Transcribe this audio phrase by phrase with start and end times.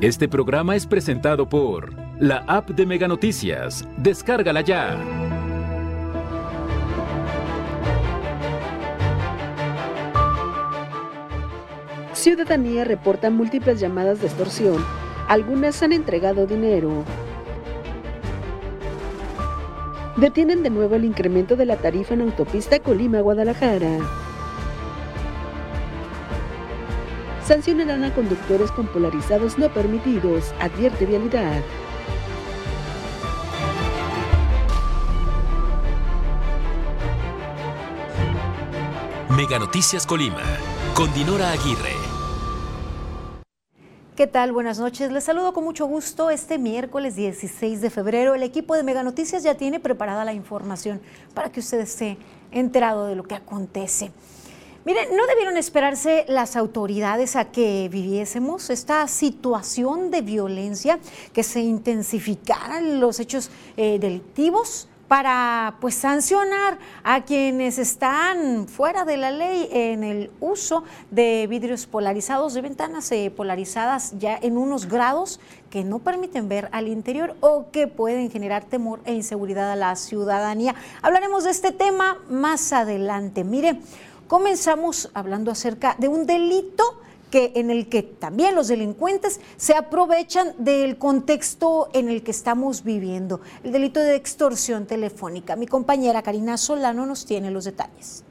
[0.00, 3.84] Este programa es presentado por la app de Mega Noticias.
[3.96, 4.96] Descárgala ya.
[12.12, 14.76] Ciudadanía reporta múltiples llamadas de extorsión.
[15.26, 17.02] Algunas han entregado dinero.
[20.16, 23.98] Detienen de nuevo el incremento de la tarifa en autopista Colima-Guadalajara.
[27.48, 31.62] Sancionarán a conductores con polarizados no permitidos, advierte Vialidad.
[39.34, 40.42] Mega Noticias Colima,
[40.94, 41.94] con Dinora Aguirre.
[44.14, 44.52] ¿Qué tal?
[44.52, 45.10] Buenas noches.
[45.10, 46.28] Les saludo con mucho gusto.
[46.28, 51.00] Este miércoles 16 de febrero, el equipo de Mega Noticias ya tiene preparada la información
[51.32, 52.18] para que usted esté
[52.50, 54.12] enterado de lo que acontece.
[54.88, 60.98] Miren, no debieron esperarse las autoridades a que viviésemos esta situación de violencia,
[61.34, 69.18] que se intensificaran los hechos eh, delictivos para pues sancionar a quienes están fuera de
[69.18, 74.86] la ley en el uso de vidrios polarizados, de ventanas eh, polarizadas ya en unos
[74.86, 79.76] grados que no permiten ver al interior o que pueden generar temor e inseguridad a
[79.76, 80.74] la ciudadanía.
[81.02, 83.44] Hablaremos de este tema más adelante.
[83.44, 83.80] Mire,
[84.28, 90.54] comenzamos hablando acerca de un delito que en el que también los delincuentes se aprovechan
[90.58, 95.56] del contexto en el que estamos viviendo, el delito de extorsión telefónica.
[95.56, 98.24] Mi compañera Karina Solano nos tiene los detalles.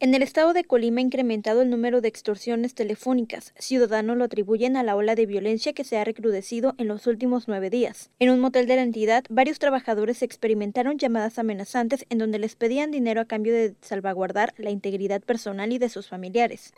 [0.00, 3.52] En el estado de Colima ha incrementado el número de extorsiones telefónicas.
[3.58, 7.48] Ciudadanos lo atribuyen a la ola de violencia que se ha recrudecido en los últimos
[7.48, 8.12] nueve días.
[8.20, 12.92] En un motel de la entidad, varios trabajadores experimentaron llamadas amenazantes en donde les pedían
[12.92, 16.72] dinero a cambio de salvaguardar la integridad personal y de sus familiares.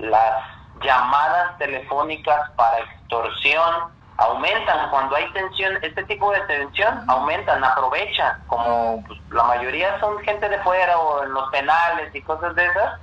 [0.00, 0.44] Las
[0.84, 9.02] llamadas telefónicas para extorsión aumentan cuando hay tensión, este tipo de tensión aumentan, aprovechan, como
[9.06, 13.00] pues, la mayoría son gente de fuera o en los penales y cosas de esas,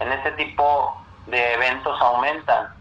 [0.00, 0.96] en este tipo
[1.26, 2.74] de eventos aumentan.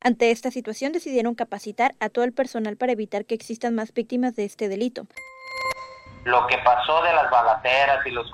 [0.00, 4.34] Ante esta situación decidieron capacitar a todo el personal para evitar que existan más víctimas
[4.34, 5.06] de este delito.
[6.24, 8.30] Lo que pasó de las balaceras y los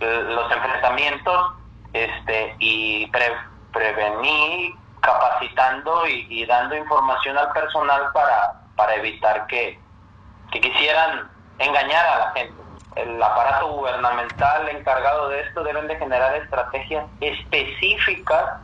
[0.00, 1.52] los enfrentamientos
[1.92, 3.32] este y pre
[3.72, 9.78] prevenir capacitando y, dando información al personal para, para evitar que,
[10.52, 12.54] que quisieran engañar a la gente.
[12.96, 18.60] El aparato gubernamental encargado de esto deben de generar estrategias específicas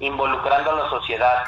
[0.00, 1.44] involucrando a la sociedad.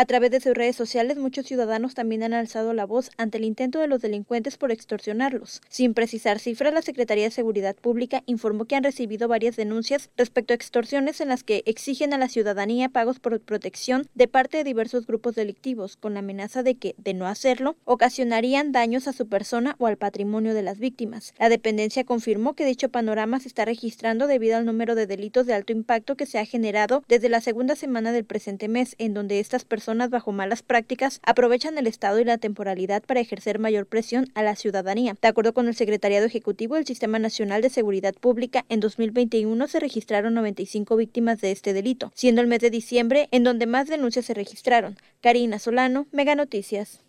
[0.00, 3.44] A través de sus redes sociales, muchos ciudadanos también han alzado la voz ante el
[3.44, 5.60] intento de los delincuentes por extorsionarlos.
[5.68, 10.52] Sin precisar cifras, la Secretaría de Seguridad Pública informó que han recibido varias denuncias respecto
[10.52, 14.62] a extorsiones en las que exigen a la ciudadanía pagos por protección de parte de
[14.62, 19.26] diversos grupos delictivos, con la amenaza de que, de no hacerlo, ocasionarían daños a su
[19.26, 21.34] persona o al patrimonio de las víctimas.
[21.40, 25.54] La dependencia confirmó que dicho panorama se está registrando debido al número de delitos de
[25.54, 29.40] alto impacto que se ha generado desde la segunda semana del presente mes, en donde
[29.40, 34.30] estas personas bajo malas prácticas aprovechan el estado y la temporalidad para ejercer mayor presión
[34.34, 35.16] a la ciudadanía.
[35.20, 39.80] De acuerdo con el Secretariado Ejecutivo del Sistema Nacional de Seguridad Pública, en 2021 se
[39.80, 44.26] registraron 95 víctimas de este delito, siendo el mes de diciembre en donde más denuncias
[44.26, 44.96] se registraron.
[45.22, 47.00] Karina Solano, Mega Noticias.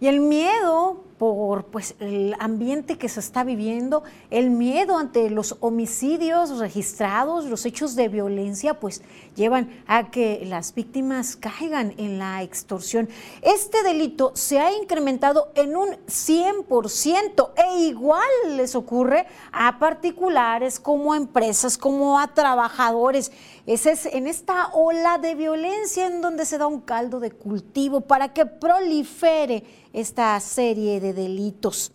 [0.00, 5.56] Y el miedo por pues, el ambiente que se está viviendo, el miedo ante los
[5.60, 9.02] homicidios registrados, los hechos de violencia, pues
[9.36, 13.08] llevan a que las víctimas caigan en la extorsión.
[13.42, 21.12] Este delito se ha incrementado en un 100% e igual les ocurre a particulares como
[21.12, 23.30] a empresas, como a trabajadores.
[23.66, 28.02] Es, es en esta ola de violencia en donde se da un caldo de cultivo
[28.02, 31.92] para que prolifere esta serie de delitos.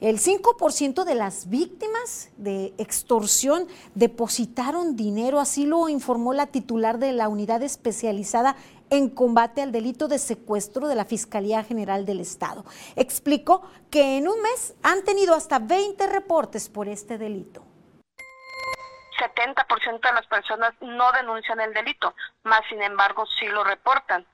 [0.00, 7.10] El 5% de las víctimas de extorsión depositaron dinero, así lo informó la titular de
[7.10, 8.54] la unidad especializada
[8.90, 12.64] en combate al delito de secuestro de la Fiscalía General del Estado.
[12.94, 17.67] Explicó que en un mes han tenido hasta 20 reportes por este delito.
[19.18, 24.26] 70% de las personas no denuncian el delito, más sin embargo sí lo reportan.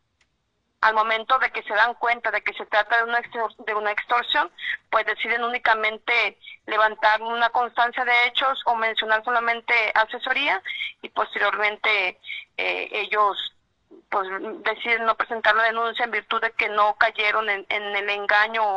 [0.81, 3.21] Al momento de que se dan cuenta de que se trata de una,
[3.59, 4.51] de una extorsión,
[4.91, 10.63] pues deciden únicamente levantar una constancia de hechos o mencionar solamente asesoría
[11.01, 12.21] y posteriormente
[12.59, 13.55] eh, ellos
[14.11, 14.29] pues
[14.63, 18.77] deciden no presentar la denuncia en virtud de que no cayeron en, en el engaño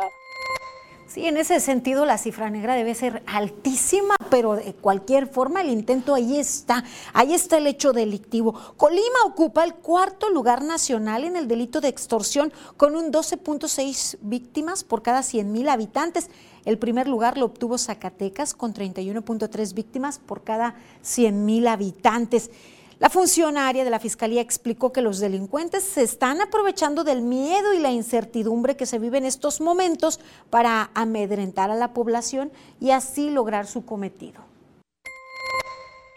[1.08, 5.70] Sí, en ese sentido la cifra negra debe ser altísima, pero de cualquier forma el
[5.70, 6.84] intento ahí está,
[7.14, 8.52] ahí está el hecho delictivo.
[8.76, 14.84] Colima ocupa el cuarto lugar nacional en el delito de extorsión con un 12.6 víctimas
[14.84, 16.28] por cada 100 mil habitantes.
[16.66, 22.50] El primer lugar lo obtuvo Zacatecas con 31.3 víctimas por cada 100 mil habitantes.
[23.00, 27.78] La funcionaria de la Fiscalía explicó que los delincuentes se están aprovechando del miedo y
[27.78, 30.18] la incertidumbre que se vive en estos momentos
[30.50, 32.50] para amedrentar a la población
[32.80, 34.44] y así lograr su cometido.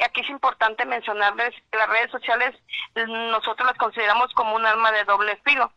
[0.04, 2.56] Aquí es importante mencionarles que las redes sociales
[2.95, 5.72] nosotros las consideramos como un arma de doble filo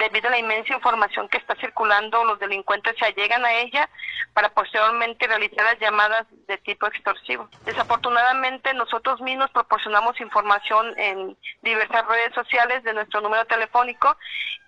[0.00, 3.88] debido a la inmensa información que está circulando, los delincuentes se allegan a ella
[4.32, 7.48] para posteriormente realizar las llamadas de tipo extorsivo.
[7.66, 14.16] Desafortunadamente, nosotros mismos proporcionamos información en diversas redes sociales de nuestro número telefónico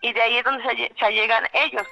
[0.02, 0.62] y de ahí es donde
[0.99, 1.87] se, allegan ellos.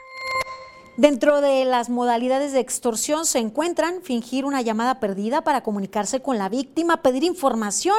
[0.96, 6.36] Dentro de las modalidades de extorsión se encuentran fingir una llamada perdida para comunicarse con
[6.36, 7.96] la víctima, pedir información,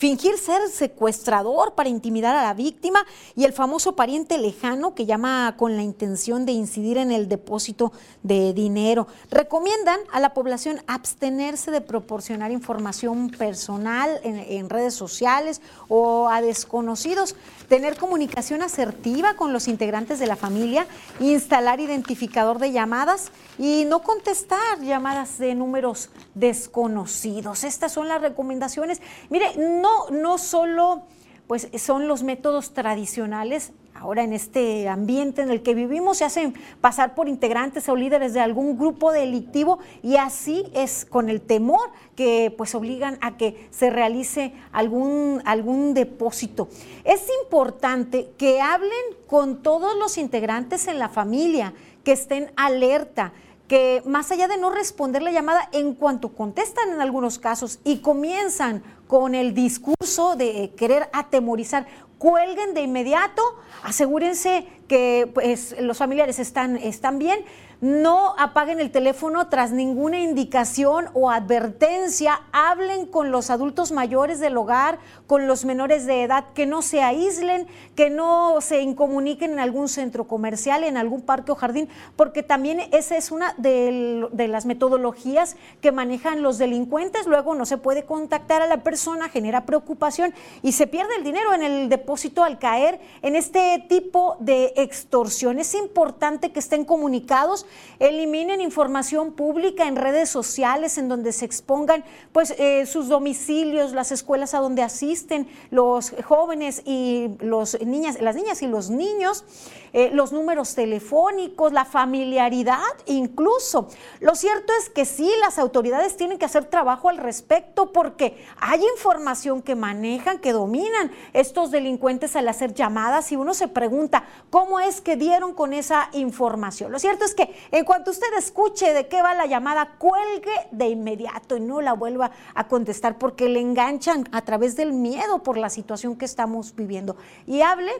[0.00, 3.04] fingir ser secuestrador para intimidar a la víctima
[3.36, 7.92] y el famoso pariente lejano que llama con la intención de incidir en el depósito
[8.22, 9.06] de dinero.
[9.30, 17.36] Recomiendan a la población abstenerse de proporcionar información personal en, redes sociales o a desconocidos,
[17.68, 20.86] tener comunicación asertiva con los integrantes de la familia,
[21.20, 27.62] instalar identificación de llamadas y no contestar llamadas de números desconocidos.
[27.62, 29.02] Estas son las recomendaciones.
[29.28, 31.02] Mire, no, no solo
[31.46, 33.72] pues son los métodos tradicionales.
[33.92, 38.32] Ahora en este ambiente en el que vivimos se hacen pasar por integrantes o líderes
[38.32, 43.68] de algún grupo delictivo y así es con el temor que pues obligan a que
[43.70, 46.70] se realice algún, algún depósito.
[47.04, 48.90] Es importante que hablen
[49.26, 51.74] con todos los integrantes en la familia,
[52.04, 53.34] que estén alerta,
[53.70, 57.98] que más allá de no responder la llamada, en cuanto contestan en algunos casos y
[57.98, 61.86] comienzan con el discurso de querer atemorizar,
[62.18, 63.40] cuelguen de inmediato,
[63.84, 67.44] asegúrense que pues, los familiares están, están bien,
[67.80, 72.42] no apaguen el teléfono tras ninguna indicación o advertencia.
[72.52, 77.02] Hablen con los adultos mayores del hogar, con los menores de edad, que no se
[77.02, 82.42] aíslen, que no se incomuniquen en algún centro comercial, en algún parque o jardín, porque
[82.42, 87.26] también esa es una de, de las metodologías que manejan los delincuentes.
[87.26, 91.54] Luego no se puede contactar a la persona, genera preocupación y se pierde el dinero
[91.54, 95.58] en el depósito al caer en este tipo de extorsión.
[95.58, 97.66] Es importante que estén comunicados
[97.98, 104.12] eliminen información pública en redes sociales en donde se expongan pues eh, sus domicilios, las
[104.12, 109.44] escuelas a donde asisten los jóvenes y los niñas, las niñas y los niños,
[109.92, 113.88] eh, los números telefónicos, la familiaridad incluso.
[114.20, 118.82] Lo cierto es que sí, las autoridades tienen que hacer trabajo al respecto porque hay
[118.94, 124.80] información que manejan, que dominan estos delincuentes al hacer llamadas y uno se pregunta cómo
[124.80, 126.92] es que dieron con esa información.
[126.92, 130.88] Lo cierto es que en cuanto usted escuche de qué va la llamada, cuelgue de
[130.88, 135.56] inmediato y no la vuelva a contestar porque le enganchan a través del miedo por
[135.56, 137.16] la situación que estamos viviendo.
[137.46, 137.92] Y hable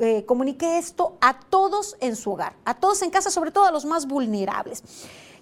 [0.00, 3.72] eh, comunique esto a todos en su hogar, a todos en casa, sobre todo a
[3.72, 4.82] los más vulnerables.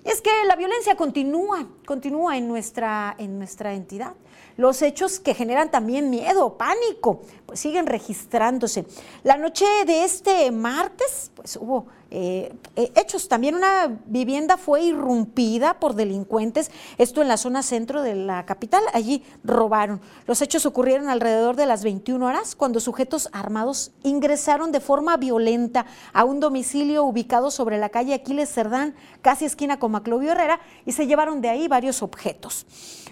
[0.05, 4.15] Es que la violencia continúa, continúa en nuestra, en nuestra entidad.
[4.57, 8.87] Los hechos que generan también miedo, pánico, pues siguen registrándose.
[9.25, 13.29] La noche de este martes, pues hubo eh, eh, hechos.
[13.29, 18.83] También una vivienda fue irrumpida por delincuentes, esto en la zona centro de la capital,
[18.93, 20.01] allí robaron.
[20.27, 25.87] Los hechos ocurrieron alrededor de las 21 horas cuando sujetos armados ingresaron de forma violenta
[26.13, 30.93] a un domicilio ubicado sobre la calle Aquiles Cerdán, casi esquina con Maclovio Herrera, y
[30.93, 32.67] se llevaron de ahí varios objetos.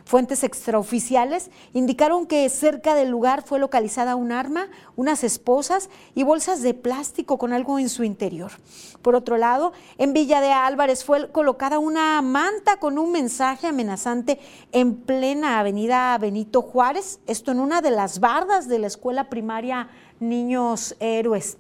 [0.05, 6.63] Fuentes extraoficiales indicaron que cerca del lugar fue localizada un arma, unas esposas y bolsas
[6.63, 8.53] de plástico con algo en su interior.
[9.03, 14.39] Por otro lado, en Villa de Álvarez fue colocada una manta con un mensaje amenazante
[14.73, 19.89] en plena avenida Benito Juárez, esto en una de las bardas de la escuela primaria
[20.21, 21.59] Niños Héroes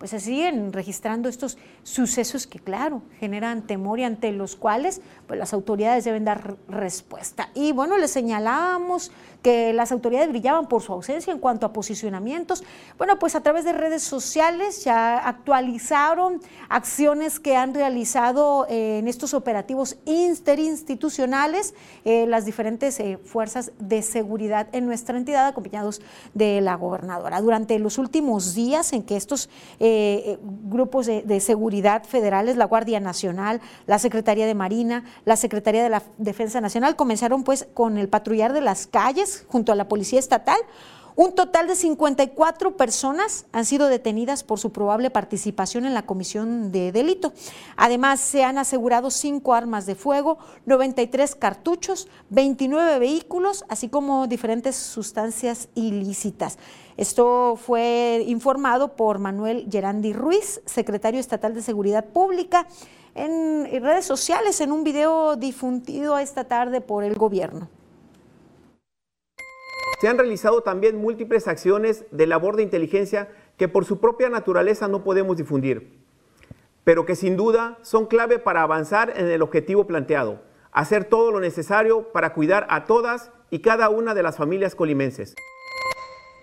[0.00, 5.38] pues se siguen registrando estos sucesos que, claro, generan temor y ante los cuales pues,
[5.38, 7.50] las autoridades deben dar respuesta.
[7.54, 12.64] Y bueno, les señalábamos que las autoridades brillaban por su ausencia en cuanto a posicionamientos.
[12.96, 16.40] Bueno, pues a través de redes sociales ya actualizaron
[16.70, 21.74] acciones que han realizado eh, en estos operativos interinstitucionales
[22.06, 26.00] eh, las diferentes eh, fuerzas de seguridad en nuestra entidad, acompañados
[26.32, 27.42] de la gobernadora.
[27.42, 29.50] Durante los últimos días en que estos
[29.90, 35.82] eh, grupos de, de, seguridad federales, la Guardia Nacional, la Secretaría de Marina, la Secretaría
[35.82, 39.88] de la Defensa Nacional, comenzaron pues con el patrullar de las calles junto a la
[39.88, 40.58] Policía Estatal
[41.22, 46.72] un total de 54 personas han sido detenidas por su probable participación en la comisión
[46.72, 47.34] de delito.
[47.76, 54.76] Además, se han asegurado cinco armas de fuego, 93 cartuchos, 29 vehículos, así como diferentes
[54.76, 56.56] sustancias ilícitas.
[56.96, 62.66] Esto fue informado por Manuel Gerandi Ruiz, secretario estatal de Seguridad Pública,
[63.14, 67.68] en redes sociales, en un video difundido esta tarde por el gobierno.
[70.00, 73.28] Se han realizado también múltiples acciones de labor de inteligencia
[73.58, 76.00] que por su propia naturaleza no podemos difundir,
[76.84, 80.40] pero que sin duda son clave para avanzar en el objetivo planteado,
[80.72, 85.34] hacer todo lo necesario para cuidar a todas y cada una de las familias colimenses.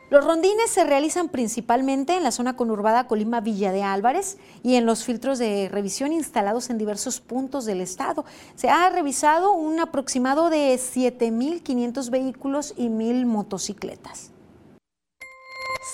[0.09, 4.85] Los rondines se realizan principalmente en la zona conurbada Colima Villa de Álvarez y en
[4.85, 8.23] los filtros de revisión instalados en diversos puntos del estado.
[8.55, 14.31] Se ha revisado un aproximado de 7.500 vehículos y 1.000 motocicletas.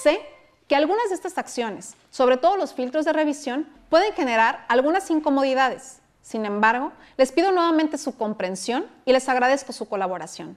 [0.03, 0.21] Sé
[0.67, 6.01] que algunas de estas acciones, sobre todo los filtros de revisión, pueden generar algunas incomodidades.
[6.21, 10.55] Sin embargo, les pido nuevamente su comprensión y les agradezco su colaboración.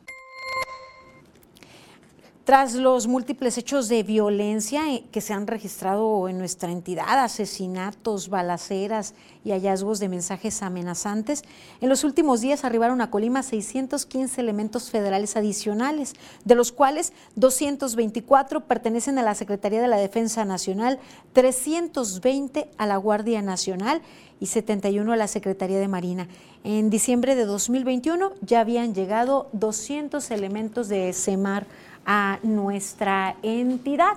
[2.46, 8.28] Tras los múltiples hechos de violencia eh, que se han registrado en nuestra entidad, asesinatos,
[8.28, 11.42] balaceras y hallazgos de mensajes amenazantes,
[11.80, 16.12] en los últimos días arribaron a Colima 615 elementos federales adicionales,
[16.44, 21.00] de los cuales 224 pertenecen a la Secretaría de la Defensa Nacional,
[21.32, 24.02] 320 a la Guardia Nacional
[24.38, 26.28] y 71 a la Secretaría de Marina.
[26.62, 31.66] En diciembre de 2021 ya habían llegado 200 elementos de SEMAR
[32.06, 34.14] a nuestra entidad.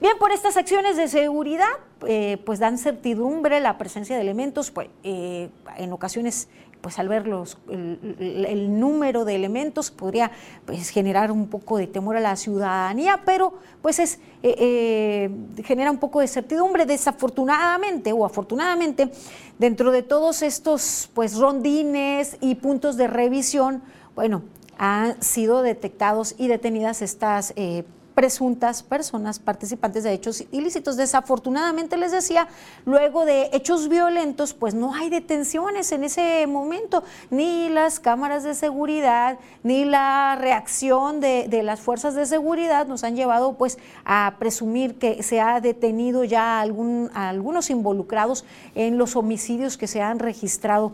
[0.00, 1.68] Bien, por estas acciones de seguridad,
[2.08, 6.48] eh, pues dan certidumbre la presencia de elementos, pues eh, en ocasiones,
[6.80, 10.32] pues al ver los, el, número de elementos podría
[10.66, 15.30] pues, generar un poco de temor a la ciudadanía, pero pues es, eh,
[15.62, 16.84] genera un poco de certidumbre.
[16.84, 19.12] Desafortunadamente o afortunadamente,
[19.60, 23.82] dentro de todos estos pues rondines y puntos de revisión,
[24.16, 24.42] bueno,
[24.82, 27.84] han sido detectados y detenidas estas eh,
[28.16, 30.96] presuntas personas participantes de hechos ilícitos.
[30.96, 32.48] Desafortunadamente, les decía,
[32.84, 38.54] luego de hechos violentos, pues no hay detenciones en ese momento, ni las cámaras de
[38.56, 44.98] seguridad, ni la reacción de, las fuerzas de seguridad nos han llevado pues a presumir
[44.98, 50.92] que se ha detenido ya algún, algunos involucrados en los homicidios que se han registrado,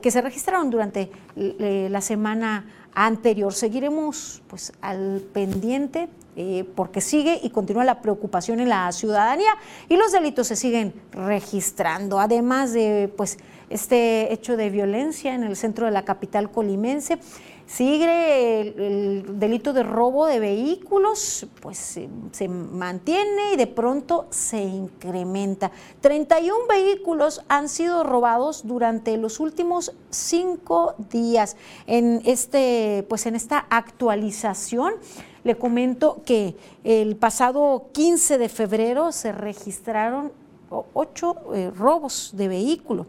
[0.00, 3.52] que se registraron durante eh, la semana anterior.
[3.52, 9.50] Seguiremos pues al pendiente eh, porque sigue y continúa la preocupación en la ciudadanía
[9.88, 12.18] y los delitos se siguen registrando.
[12.18, 13.38] Además de pues
[13.68, 17.18] este hecho de violencia en el centro de la capital colimense,
[17.66, 21.98] Sigue el, delito de robo de vehículos, pues
[22.30, 25.72] se, mantiene y de pronto se incrementa.
[26.00, 31.56] 31 vehículos han sido robados durante los últimos cinco días.
[31.88, 34.94] En, este, pues en esta actualización
[35.42, 36.54] le comento que
[36.84, 40.30] el pasado 15 de febrero se registraron
[40.70, 43.06] ocho eh, robos de vehículos.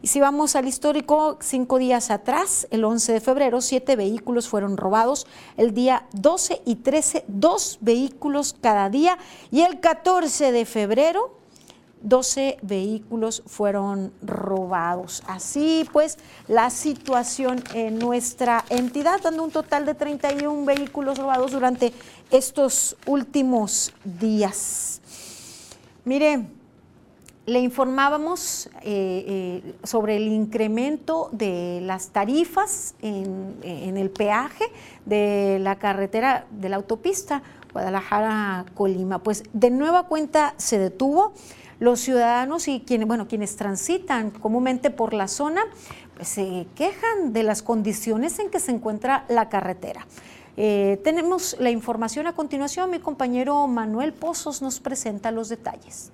[0.00, 4.76] Y si vamos al histórico, cinco días atrás, el 11 de febrero, siete vehículos fueron
[4.76, 5.26] robados.
[5.56, 9.18] El día 12 y 13, dos vehículos cada día.
[9.50, 11.36] Y el 14 de febrero,
[12.02, 15.24] 12 vehículos fueron robados.
[15.26, 21.92] Así pues, la situación en nuestra entidad, dando un total de 31 vehículos robados durante
[22.30, 25.00] estos últimos días.
[26.04, 26.46] Mire,
[27.48, 34.64] le informábamos eh, eh, sobre el incremento de las tarifas en, el peaje
[35.06, 39.20] de la carretera de la autopista Guadalajara-Colima.
[39.20, 41.32] Pues de nueva cuenta se detuvo.
[41.80, 45.62] Los ciudadanos y quienes, bueno, quienes transitan comúnmente por la zona
[46.16, 50.04] pues, se quejan de las condiciones en que se encuentra la carretera.
[50.56, 52.90] Eh, tenemos la información a continuación.
[52.90, 56.10] Mi compañero Manuel Pozos nos presenta los detalles.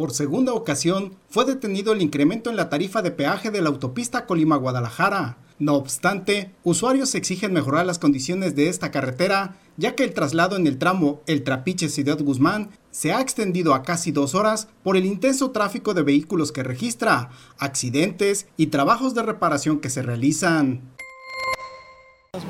[0.00, 4.24] Por segunda ocasión, fue detenido el incremento en la tarifa de peaje de la autopista
[4.24, 5.36] Colima-Guadalajara.
[5.58, 10.66] No obstante, usuarios exigen mejorar las condiciones de esta carretera, ya que el traslado en
[10.66, 15.50] el tramo El Trapiche-Ciudad Guzmán se ha extendido a casi dos horas por el intenso
[15.50, 17.28] tráfico de vehículos que registra,
[17.58, 20.80] accidentes y trabajos de reparación que se realizan.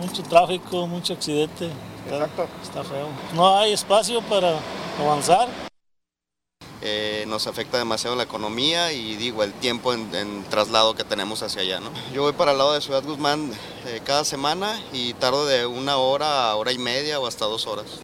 [0.00, 1.68] Mucho tráfico, mucho accidente.
[2.08, 2.46] Exacto.
[2.62, 3.08] Está feo.
[3.34, 4.54] No hay espacio para
[5.00, 5.48] avanzar
[6.82, 11.62] eh, nos afecta demasiado la economía y digo, el tiempo en, traslado que tenemos hacia
[11.62, 11.80] allá.
[11.80, 11.90] ¿no?
[12.12, 13.52] Yo voy para el lado de Ciudad Guzmán
[13.86, 17.66] eh, cada semana y tardo de una hora a hora y media o hasta dos
[17.66, 18.00] horas.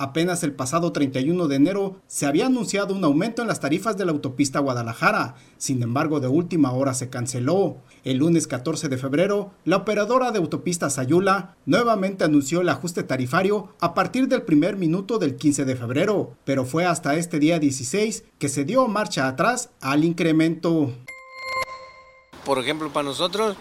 [0.00, 4.04] Apenas el pasado 31 de enero se había anunciado un aumento en las tarifas de
[4.04, 7.78] la autopista Guadalajara, sin embargo de última hora se canceló.
[8.04, 13.74] El lunes 14 de febrero, la operadora de autopista Sayula nuevamente anunció el ajuste tarifario
[13.80, 18.22] a partir del primer minuto del 15 de febrero, pero fue hasta este día 16
[18.38, 20.92] que se dio marcha atrás al incremento.
[22.44, 23.56] Por ejemplo, para nosotros,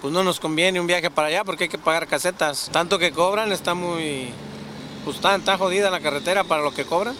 [0.00, 2.70] pues no nos conviene un viaje para allá porque hay que pagar casetas.
[2.72, 4.30] Tanto que cobran está muy
[5.04, 7.14] pues está, jodida la carretera para lo que cobran.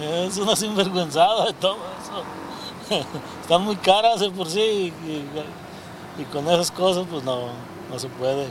[0.00, 3.04] Es una sinvergüenzada de todo eso.
[3.42, 7.48] Está muy cara de por sí y, con esas cosas pues no,
[7.90, 8.46] no se puede.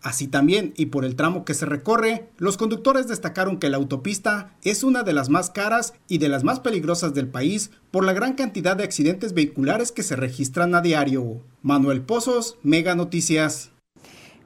[0.00, 4.54] Así también, y por el tramo que se recorre, los conductores destacaron que la autopista
[4.62, 8.12] es una de las más caras y de las más peligrosas del país por la
[8.12, 11.42] gran cantidad de accidentes vehiculares que se registran a diario.
[11.62, 13.72] Manuel Pozos, Mega Noticias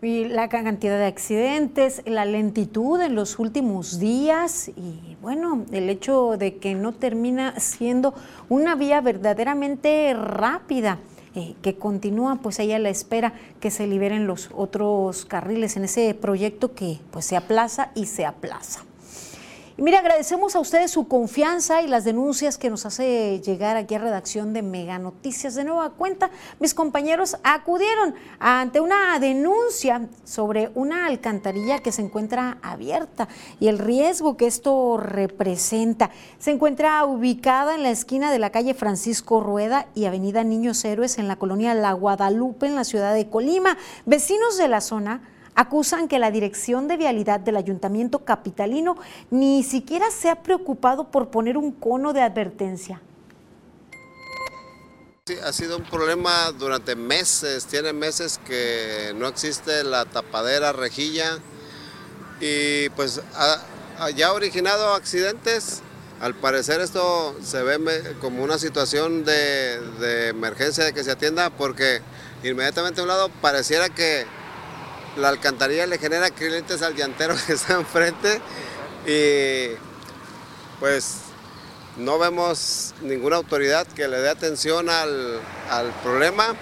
[0.02, 6.36] y la cantidad de accidentes, la lentitud en los últimos días y bueno, el hecho
[6.36, 8.12] de que no termina siendo
[8.48, 10.98] una vía verdaderamente rápida.
[11.34, 15.84] Eh, que continúa pues ahí a la espera que se liberen los otros carriles en
[15.84, 18.84] ese proyecto que pues se aplaza y se aplaza.
[19.82, 23.96] Y mire, agradecemos a ustedes su confianza y las denuncias que nos hace llegar aquí
[23.96, 25.56] a redacción de Mega Noticias.
[25.56, 32.58] De nueva cuenta, mis compañeros acudieron ante una denuncia sobre una alcantarilla que se encuentra
[32.62, 33.26] abierta
[33.58, 36.10] y el riesgo que esto representa.
[36.38, 41.18] Se encuentra ubicada en la esquina de la calle Francisco Rueda y Avenida Niños Héroes
[41.18, 43.76] en la colonia La Guadalupe, en la ciudad de Colima.
[44.06, 45.22] Vecinos de la zona
[45.54, 48.96] acusan que la Dirección de Vialidad del Ayuntamiento Capitalino
[49.30, 53.00] ni siquiera se ha preocupado por poner un cono de advertencia.
[55.44, 61.38] Ha sido un problema durante meses, tiene meses que no existe la tapadera rejilla
[62.40, 65.82] y pues ha, ya originado accidentes.
[66.20, 71.50] Al parecer esto se ve como una situación de, de emergencia de que se atienda
[71.50, 72.00] porque
[72.42, 74.26] inmediatamente a un lado pareciera que
[75.16, 78.40] la alcantarilla le genera clientes al llantero que está enfrente
[79.06, 79.76] y
[80.80, 81.18] pues
[81.96, 85.40] no vemos ninguna autoridad que le dé atención al,
[86.02, 86.56] problema.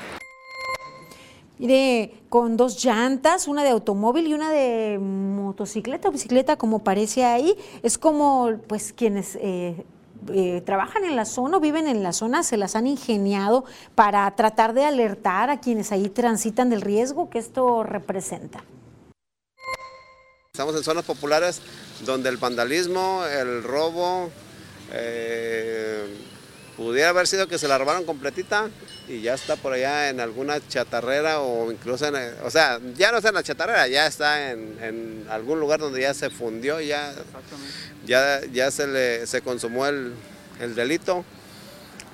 [1.58, 7.24] Mire, con dos llantas, una de automóvil y una de motocicleta o bicicleta, como parece
[7.24, 9.84] ahí, es como pues quienes eh,
[10.32, 14.74] eh, trabajan en la zona viven en la zona se las han ingeniado para tratar
[14.74, 18.62] de alertar a quienes ahí transitan del riesgo que esto representa.
[20.52, 21.62] Estamos en zonas populares
[22.04, 24.30] donde el vandalismo, el robo,
[24.92, 26.04] eh,
[26.80, 28.70] pudiera haber sido que se la robaron completita
[29.06, 33.18] y ya está por allá en alguna chatarrera o incluso en, o sea, ya no
[33.18, 37.12] está en la chatarrera, ya está en, en algún lugar donde ya se fundió, ya
[38.06, 40.14] ya, ya se, le, se consumó el,
[40.74, 41.22] delito,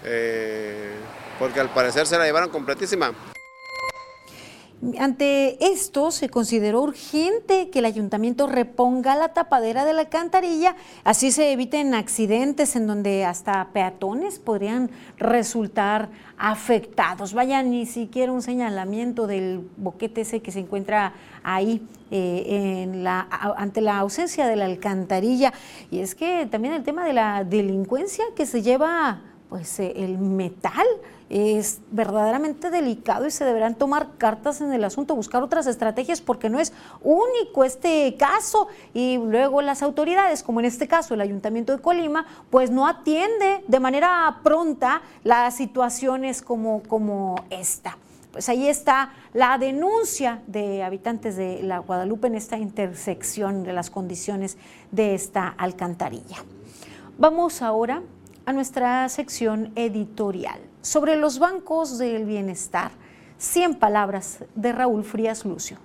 [0.05, 0.97] eh,
[1.39, 3.15] porque al parecer se la llevaron completísima.
[4.99, 11.33] Ante esto, se consideró urgente que el ayuntamiento reponga la tapadera de la alcantarilla, así
[11.33, 17.33] se eviten accidentes en donde hasta peatones podrían resultar afectados.
[17.33, 23.27] Vaya, ni siquiera un señalamiento del boquete ese que se encuentra ahí eh, en la,
[23.57, 25.55] ante la ausencia de la alcantarilla.
[25.91, 30.19] Y es que también el tema de la delincuencia que se lleva pues eh, el
[30.19, 30.87] metal
[31.29, 36.49] es verdaderamente delicado y se deberán tomar cartas en el asunto, buscar otras estrategias porque
[36.49, 41.77] no es único este caso y luego las autoridades, como en este caso el Ayuntamiento
[41.77, 47.99] de Colima, pues no atiende de manera pronta las situaciones como, como esta.
[48.31, 53.89] Pues ahí está la denuncia de habitantes de la Guadalupe en esta intersección de las
[53.89, 54.59] condiciones
[54.91, 56.37] de esta alcantarilla.
[57.19, 58.03] Vamos ahora
[58.47, 62.93] a nuestra sección editorial sobre los bancos del bienestar.
[63.39, 65.79] 100 palabras de Raúl Frías Lucio.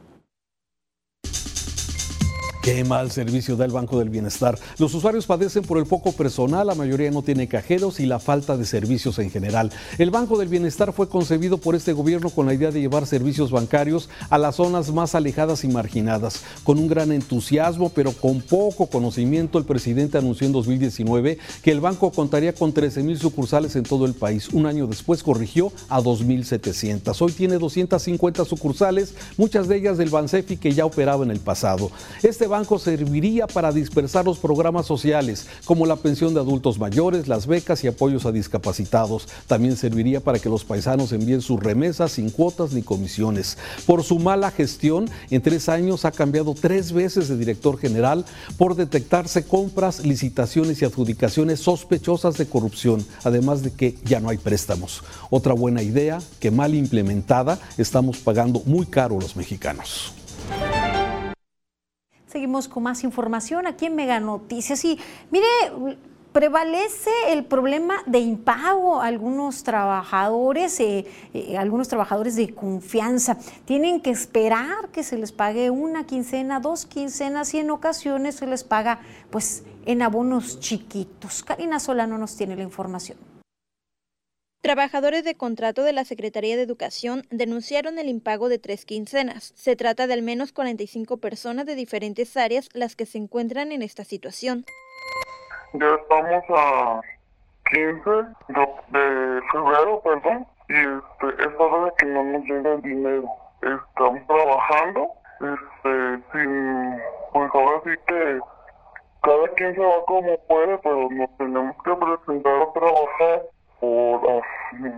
[2.61, 4.55] Qué mal servicio da el Banco del Bienestar.
[4.77, 8.55] Los usuarios padecen por el poco personal, la mayoría no tiene cajeros y la falta
[8.55, 9.71] de servicios en general.
[9.97, 13.49] El Banco del Bienestar fue concebido por este gobierno con la idea de llevar servicios
[13.49, 16.43] bancarios a las zonas más alejadas y marginadas.
[16.63, 21.79] Con un gran entusiasmo, pero con poco conocimiento, el presidente anunció en 2019 que el
[21.79, 24.49] banco contaría con 13 mil sucursales en todo el país.
[24.49, 27.19] Un año después corrigió a 2.700.
[27.23, 31.89] Hoy tiene 250 sucursales, muchas de ellas del Bansefi que ya operaba en el pasado.
[32.21, 37.47] Este banco serviría para dispersar los programas sociales, como la pensión de adultos mayores, las
[37.47, 39.27] becas y apoyos a discapacitados.
[39.47, 43.57] También serviría para que los paisanos envíen sus remesas sin cuotas ni comisiones.
[43.87, 48.25] Por su mala gestión, en tres años ha cambiado tres veces de director general
[48.57, 54.37] por detectarse compras, licitaciones y adjudicaciones sospechosas de corrupción, además de que ya no hay
[54.37, 55.03] préstamos.
[55.31, 60.13] Otra buena idea que mal implementada estamos pagando muy caro los mexicanos.
[62.31, 64.85] Seguimos con más información aquí en Mega Noticias.
[64.85, 64.97] Y
[65.31, 65.47] mire,
[66.31, 69.01] prevalece el problema de impago.
[69.01, 75.71] Algunos trabajadores, eh, eh, algunos trabajadores de confianza tienen que esperar que se les pague
[75.71, 81.43] una quincena, dos quincenas y en ocasiones se les paga pues en abonos chiquitos.
[81.43, 83.30] Karina Solano nos tiene la información.
[84.61, 89.53] Trabajadores de contrato de la Secretaría de Educación denunciaron el impago de tres quincenas.
[89.55, 93.81] Se trata de al menos 45 personas de diferentes áreas las que se encuentran en
[93.81, 94.65] esta situación.
[95.73, 97.01] Ya estamos a
[97.71, 98.09] 15
[98.49, 103.29] de, febrero, perdón, y este, es hora de que no nos llegue el dinero.
[103.63, 107.01] Estamos trabajando, este, sin,
[107.33, 108.39] pues ahora sí que
[109.23, 113.41] cada quien se va como puede, pero nos tenemos que presentar a trabajar
[113.81, 114.41] por, uh,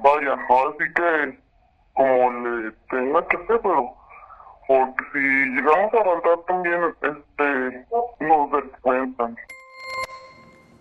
[0.04, 1.40] vaya, así que
[1.94, 3.96] como le tenga que hacer, pero
[4.68, 7.86] porque si llegamos a faltar también, este,
[8.20, 9.36] nos descuentan.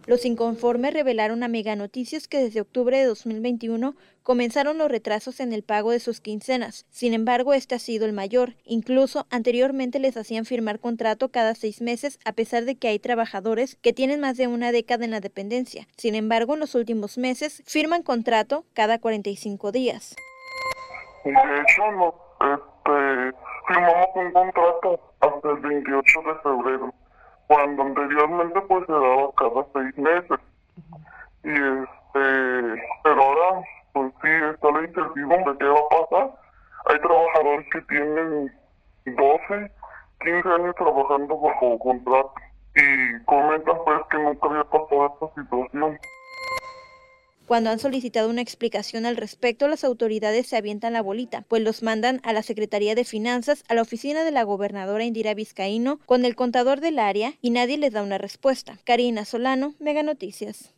[0.07, 5.53] Los inconformes revelaron a Mega Noticias que desde octubre de 2021 comenzaron los retrasos en
[5.53, 6.87] el pago de sus quincenas.
[6.91, 8.55] Sin embargo, este ha sido el mayor.
[8.65, 13.77] Incluso anteriormente les hacían firmar contrato cada seis meses, a pesar de que hay trabajadores
[13.77, 15.87] que tienen más de una década en la dependencia.
[15.97, 20.17] Sin embargo, en los últimos meses firman contrato cada 45 días.
[21.25, 23.37] De hecho, no, este,
[23.69, 26.95] firmamos un contrato hasta el 28 de febrero
[27.47, 30.39] cuando anteriormente pues se daba cada seis meses.
[31.45, 36.31] Y este, pero ahora pues sí está la incertidumbre qué va a pasar.
[36.87, 38.53] Hay trabajadores que tienen
[39.07, 39.71] 12,
[40.25, 42.35] 15 años trabajando bajo contrato
[42.75, 45.99] y comentan pues que nunca había pasado esta situación.
[47.47, 51.83] Cuando han solicitado una explicación al respecto, las autoridades se avientan la bolita, pues los
[51.83, 56.25] mandan a la Secretaría de Finanzas, a la oficina de la gobernadora Indira Vizcaíno, con
[56.25, 58.79] el contador del área y nadie les da una respuesta.
[58.85, 60.73] Karina Solano, Mega Noticias.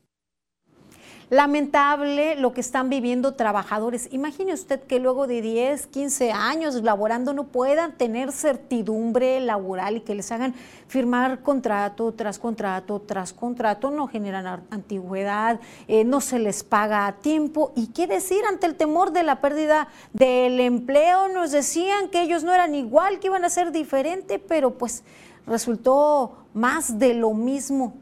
[1.31, 4.09] Lamentable lo que están viviendo trabajadores.
[4.13, 10.01] Imagine usted que luego de 10, 15 años laborando no puedan tener certidumbre laboral y
[10.01, 10.55] que les hagan
[10.87, 17.13] firmar contrato tras contrato tras contrato, no generan antigüedad, eh, no se les paga a
[17.13, 17.73] tiempo.
[17.75, 21.29] ¿Y qué decir ante el temor de la pérdida del empleo?
[21.29, 25.05] Nos decían que ellos no eran igual, que iban a ser diferente, pero pues
[25.47, 27.95] resultó más de lo mismo.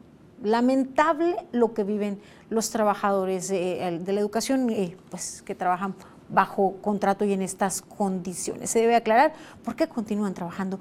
[0.43, 2.19] Lamentable lo que viven
[2.53, 5.95] los trabajadores de la educación eh, pues, que trabajan
[6.29, 8.69] bajo contrato y en estas condiciones.
[8.69, 10.79] Se debe aclarar por qué continúan trabajando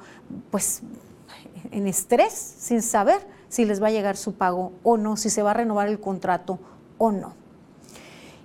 [0.51, 0.83] pues,
[1.71, 5.43] en estrés, sin saber si les va a llegar su pago o no, si se
[5.43, 6.59] va a renovar el contrato
[6.99, 7.35] o no.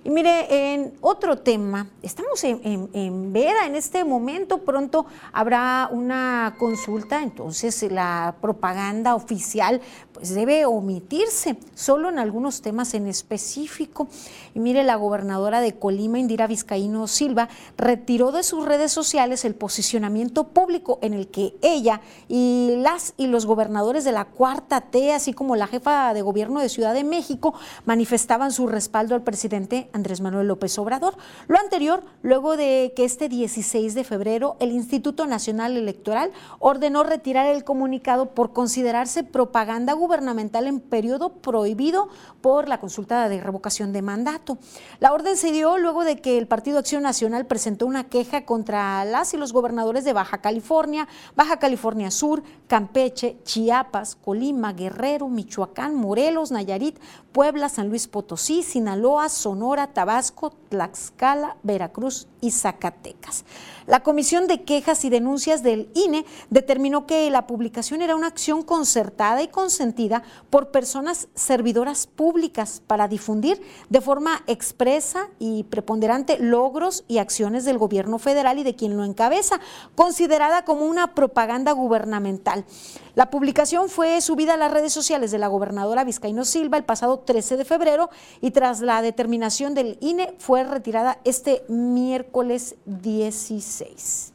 [0.08, 7.22] Y mire, en otro tema, estamos en, Vera en este momento, pronto habrá una consulta,
[7.22, 9.82] entonces la propaganda oficial
[10.14, 14.08] pues debe omitirse, solo en algunos temas en específico.
[14.54, 19.54] Y mire, la gobernadora de Colima, Indira Vizcaíno Silva, retiró de sus redes sociales el
[19.54, 25.12] posicionamiento público en el que ella y las y los gobernadores de la Cuarta T,
[25.12, 27.52] así como la jefa de gobierno de Ciudad de México,
[27.84, 31.16] manifestaban su respaldo al presidente Andrés Manuel López Obrador.
[31.48, 36.30] Lo anterior, luego de que este 16 de febrero el Instituto Nacional Electoral
[36.60, 42.08] ordenó retirar el comunicado por considerarse propaganda gubernamental en periodo prohibido
[42.40, 44.58] por la consulta de revocación de mandato.
[45.00, 49.04] La orden se dio luego de que el Partido Acción Nacional presentó una queja contra
[49.04, 55.94] las y los gobernadores de Baja California, Baja California Sur, Campeche, Chiapas, Colima, Guerrero, Michoacán,
[55.94, 56.98] Morelos, Nayarit,
[57.32, 63.44] Puebla, San Luis Potosí, Sinaloa, Sonora, Tabasco, Tlaxcala, Veracruz y Zacatecas.
[63.86, 68.62] La Comisión de Quejas y Denuncias del INE determinó que la publicación era una acción
[68.62, 77.04] concertada y consentida por personas servidoras públicas para difundir de forma expresa y preponderante logros
[77.08, 79.58] y acciones del gobierno federal y de quien lo encabeza,
[79.94, 82.66] considerada como una propaganda gubernamental.
[83.14, 87.18] La publicación fue subida a las redes sociales de la gobernadora Vizcaíno Silva el pasado
[87.18, 88.10] 13 de febrero
[88.40, 94.32] y tras la determinación del INE fue retirada este miércoles 16.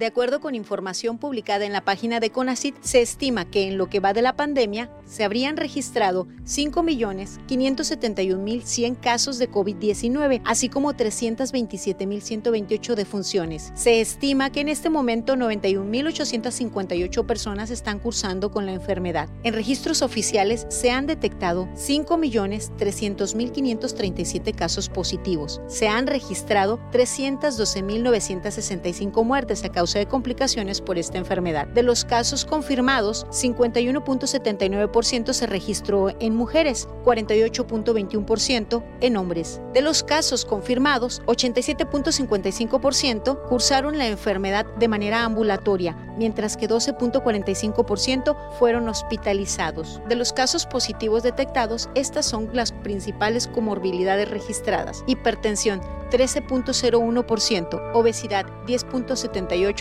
[0.00, 3.90] De acuerdo con información publicada en la página de CONACIT, se estima que en lo
[3.90, 12.94] que va de la pandemia se habrían registrado 5.571.100 casos de COVID-19, así como 327.128
[12.94, 13.72] defunciones.
[13.74, 19.28] Se estima que en este momento 91.858 personas están cursando con la enfermedad.
[19.42, 25.60] En registros oficiales se han detectado 5.300.537 casos positivos.
[25.66, 31.66] Se han registrado 312.965 muertes a causa de complicaciones por esta enfermedad.
[31.66, 39.60] De los casos confirmados, 51.79% se registró en mujeres, 48.21% en hombres.
[39.72, 48.88] De los casos confirmados, 87.55% cursaron la enfermedad de manera ambulatoria, mientras que 12.45% fueron
[48.88, 50.00] hospitalizados.
[50.08, 55.04] De los casos positivos detectados, estas son las principales comorbilidades registradas.
[55.06, 59.79] Hipertensión, 13.01%, obesidad 10.78%,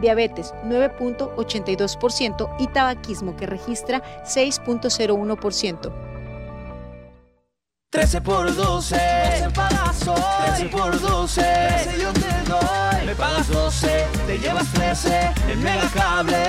[0.00, 6.14] diabetes 9.82% y tabaquismo que registra 6.01%.
[7.90, 10.20] 13 por 12, 12 pagas hoy.
[10.56, 13.06] 13 por 12, 13 yo te doy.
[13.06, 16.42] Me pagas 12, te llevas 13 en Megacable.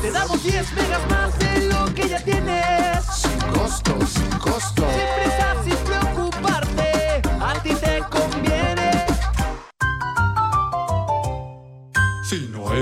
[0.00, 3.04] Te damos 10 megas más de lo que ya tienes.
[3.12, 4.86] Sin costo, sin costo.
[4.88, 6.19] Sin prisa, sin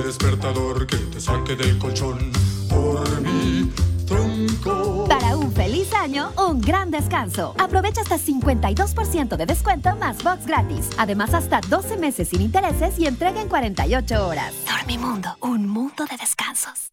[0.03, 2.31] Despertador que te saque del colchón,
[2.69, 3.71] por mi
[4.07, 5.07] tronco.
[5.09, 7.55] Para un feliz año, un gran descanso.
[7.59, 10.91] Aprovecha hasta 52% de descuento más box gratis.
[10.99, 14.55] Además, hasta 12 meses sin intereses y entrega en 48 horas.
[14.67, 16.93] Dormimundo, un mundo de descansos.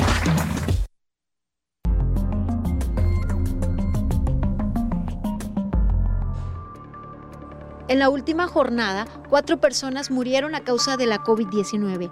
[7.91, 12.09] En la última jornada, cuatro personas murieron a causa de la COVID-19.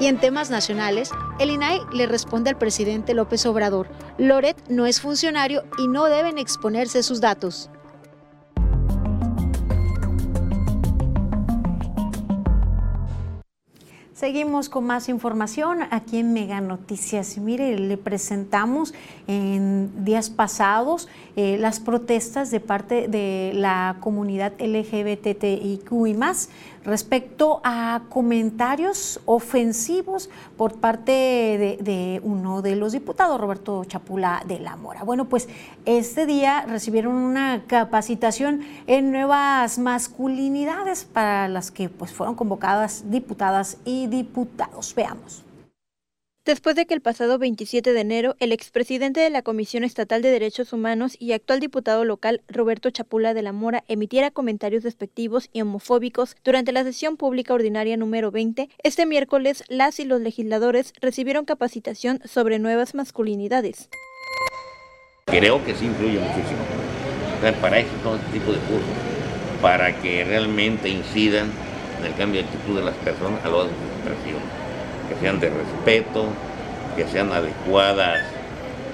[0.00, 5.00] Y en temas nacionales, el INAI le responde al presidente López Obrador, Loret no es
[5.00, 7.70] funcionario y no deben exponerse sus datos.
[14.22, 17.38] Seguimos con más información aquí en Mega Noticias.
[17.38, 18.94] Mire, le presentamos
[19.26, 26.50] en días pasados eh, las protestas de parte de la comunidad LGBTIQ y más
[26.84, 34.76] respecto a comentarios ofensivos por parte de, uno de los diputados, Roberto Chapula de la
[34.76, 35.02] Mora.
[35.04, 35.48] Bueno, pues
[35.84, 43.78] este día recibieron una capacitación en nuevas masculinidades para las que pues, fueron convocadas diputadas
[43.84, 44.94] y diputados.
[44.94, 45.44] Veamos.
[46.44, 50.30] Después de que el pasado 27 de enero el expresidente de la Comisión Estatal de
[50.30, 55.60] Derechos Humanos y actual diputado local Roberto Chapula de la Mora emitiera comentarios despectivos y
[55.60, 61.44] homofóbicos durante la sesión pública ordinaria número 20, este miércoles las y los legisladores recibieron
[61.44, 63.88] capacitación sobre nuevas masculinidades.
[65.26, 66.58] Creo que sí influye muchísimo.
[67.60, 68.90] para eso este tipo de cursos,
[69.60, 71.52] para que realmente incidan
[72.00, 74.61] en el cambio de actitud de las personas a lo de su expresión,
[75.12, 76.26] que sean de respeto,
[76.96, 78.22] que sean adecuadas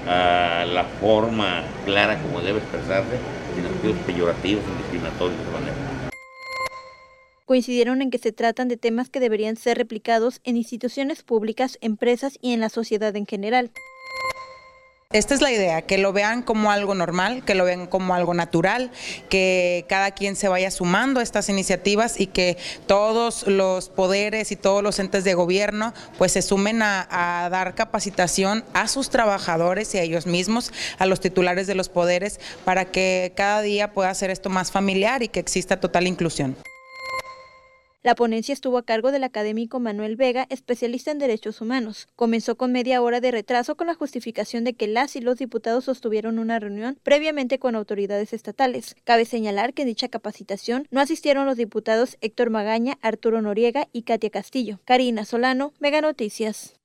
[0.07, 3.17] a la forma clara como debe expresarse,
[3.55, 5.75] sin sentidos peyorativos, indiscriminatorios de manera.
[7.45, 12.37] Coincidieron en que se tratan de temas que deberían ser replicados en instituciones públicas, empresas
[12.41, 13.71] y en la sociedad en general.
[15.11, 18.35] Esta es la idea, que lo vean como algo normal, que lo vean como algo
[18.35, 18.91] natural,
[19.27, 24.55] que cada quien se vaya sumando a estas iniciativas y que todos los poderes y
[24.55, 29.95] todos los entes de gobierno pues se sumen a, a dar capacitación a sus trabajadores
[29.95, 34.13] y a ellos mismos, a los titulares de los poderes, para que cada día pueda
[34.13, 36.55] ser esto más familiar y que exista total inclusión.
[38.01, 42.07] La ponencia estuvo a cargo del académico Manuel Vega, especialista en derechos humanos.
[42.15, 45.83] Comenzó con media hora de retraso con la justificación de que las y los diputados
[45.83, 48.95] sostuvieron una reunión previamente con autoridades estatales.
[49.03, 54.03] Cabe señalar que en dicha capacitación no asistieron los diputados Héctor Magaña, Arturo Noriega y
[54.03, 54.79] Katia Castillo.
[54.85, 56.78] Karina Solano, Mega Noticias.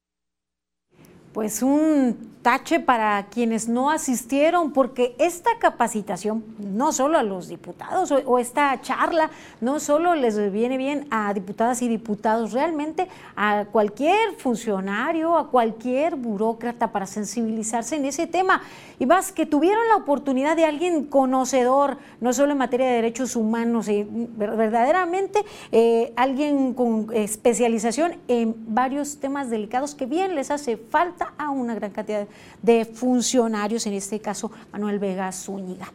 [1.35, 8.12] Pues un tache para quienes no asistieron, porque esta capacitación, no solo a los diputados
[8.12, 9.31] o, esta charla,
[9.62, 16.16] no solo les viene bien a diputadas y diputados, realmente a cualquier funcionario, a cualquier
[16.16, 18.61] burócrata para sensibilizarse en ese tema.
[18.99, 23.37] Y más que tuvieron la oportunidad de alguien conocedor, no solo en materia de derechos
[23.37, 25.42] humanos, y verdaderamente
[25.73, 31.75] eh, alguien con especialización en varios temas delicados que bien les hace falta a una
[31.75, 32.27] gran cantidad
[32.63, 35.93] de funcionarios, en este caso Manuel Vega Zúñiga.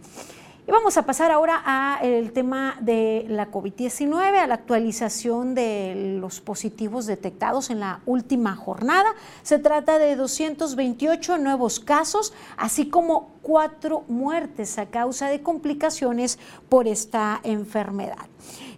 [0.70, 1.56] Y vamos a pasar ahora
[1.96, 8.56] al tema de la COVID-19, a la actualización de los positivos detectados en la última
[8.56, 9.16] jornada.
[9.42, 16.38] Se trata de 228 nuevos casos, así como cuatro muertes a causa de complicaciones
[16.70, 18.28] por esta enfermedad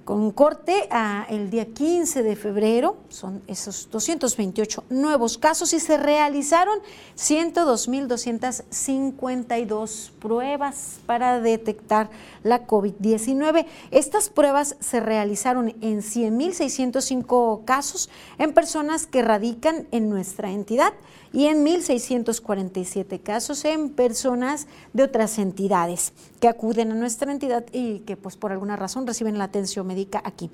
[0.05, 5.97] con corte a el día 15 de febrero, son esos 228 nuevos casos y se
[5.97, 6.79] realizaron
[7.17, 12.09] 102.252 pruebas para detectar
[12.43, 13.65] la COVID-19.
[13.91, 20.93] Estas pruebas se realizaron en 100.605 casos en personas que radican en nuestra entidad
[21.33, 27.99] y en 1.647 casos en personas de otras entidades que acuden a nuestra entidad y
[27.99, 30.49] que pues por alguna razón reciben la atención médica aquí.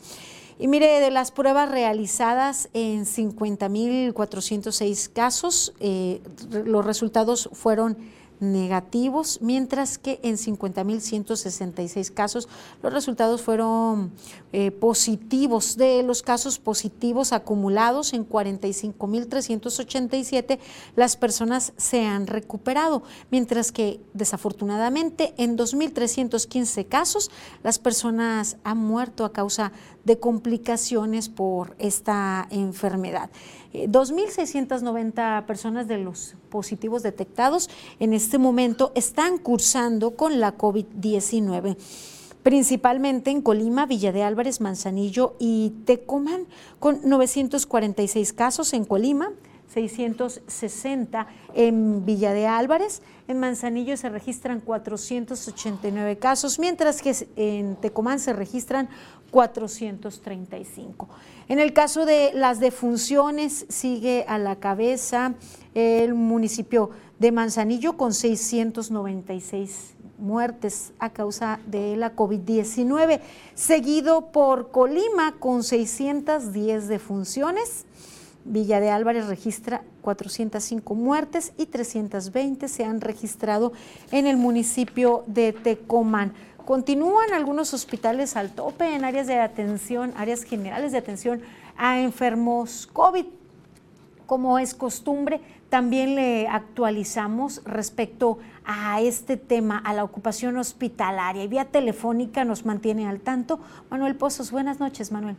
[0.60, 7.96] Y mire, de las pruebas realizadas en 50.406 casos, eh, los resultados fueron
[8.39, 12.47] negativos, mientras que en 50.166 casos
[12.84, 14.12] los resultados fueron
[14.54, 15.76] eh, positivos.
[15.78, 20.60] De los casos positivos acumulados en 45.387,
[20.95, 27.32] las personas se han recuperado, mientras que desafortunadamente en 2.315 casos
[27.63, 29.71] las personas han muerto a causa
[30.08, 33.30] de complicaciones por esta enfermedad.
[33.74, 41.78] 2.690 eh, personas de los positivos detectados en este momento están cursando con la COVID-19
[42.41, 46.48] principalmente en Colima, Villa de Álvarez, Manzanillo y Tecomán,
[46.80, 49.34] con 946 casos en Colima,
[49.74, 58.20] 660 en Villa de Álvarez, en Manzanillo se registran 489 casos, mientras que en Tecomán
[58.20, 58.88] se registran
[59.38, 61.08] 435.
[61.47, 65.36] En el caso de las defunciones, sigue a la cabeza
[65.76, 73.19] el municipio de Manzanillo con 696 muertes a causa de la COVID-19,
[73.54, 77.86] seguido por Colima con 610 defunciones.
[78.43, 83.71] Villa de Álvarez registra 405 muertes y 320 se han registrado
[84.10, 86.34] en el municipio de Tecomán.
[86.68, 91.40] Continúan algunos hospitales al tope en áreas de atención, áreas generales de atención
[91.78, 93.26] a enfermos COVID.
[94.26, 101.46] Como es costumbre, también le actualizamos respecto a este tema, a la ocupación hospitalaria.
[101.46, 104.52] Y vía telefónica nos mantiene al tanto Manuel Pozos.
[104.52, 105.38] Buenas noches, Manuel.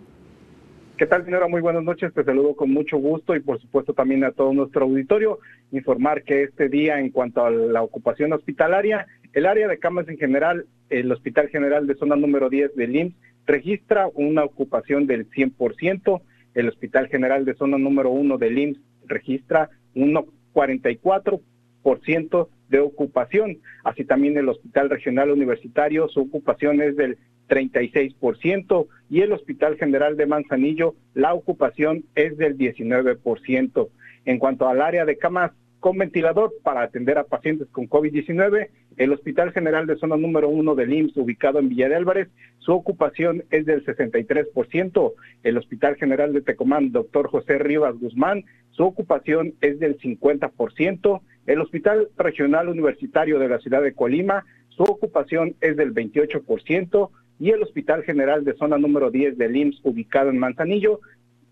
[0.96, 1.46] ¿Qué tal, señora?
[1.46, 2.12] Muy buenas noches.
[2.12, 5.38] Te saludo con mucho gusto y, por supuesto, también a todo nuestro auditorio.
[5.72, 10.18] Informar que este día, en cuanto a la ocupación hospitalaria, el área de camas en
[10.18, 13.14] general, el Hospital General de Zona número 10 del IMSS,
[13.46, 16.20] registra una ocupación del 100%.
[16.54, 20.14] El Hospital General de Zona número 1 del IMSS registra un
[20.54, 23.58] 44% de ocupación.
[23.84, 27.18] Así también el Hospital Regional Universitario, su ocupación es del
[27.48, 33.88] 36% y el Hospital General de Manzanillo, la ocupación es del 19%.
[34.26, 38.68] En cuanto al área de camas con ventilador para atender a pacientes con COVID-19.
[38.96, 42.72] El Hospital General de Zona número 1 del IMSS, ubicado en Villa de Álvarez, su
[42.72, 45.12] ocupación es del 63%.
[45.44, 51.20] El Hospital General de Tecomán, doctor José Rivas Guzmán, su ocupación es del 50%.
[51.46, 57.10] El Hospital Regional Universitario de la ciudad de Colima, su ocupación es del 28%.
[57.40, 61.00] Y el Hospital General de Zona número 10 del IMSS, ubicado en Manzanillo,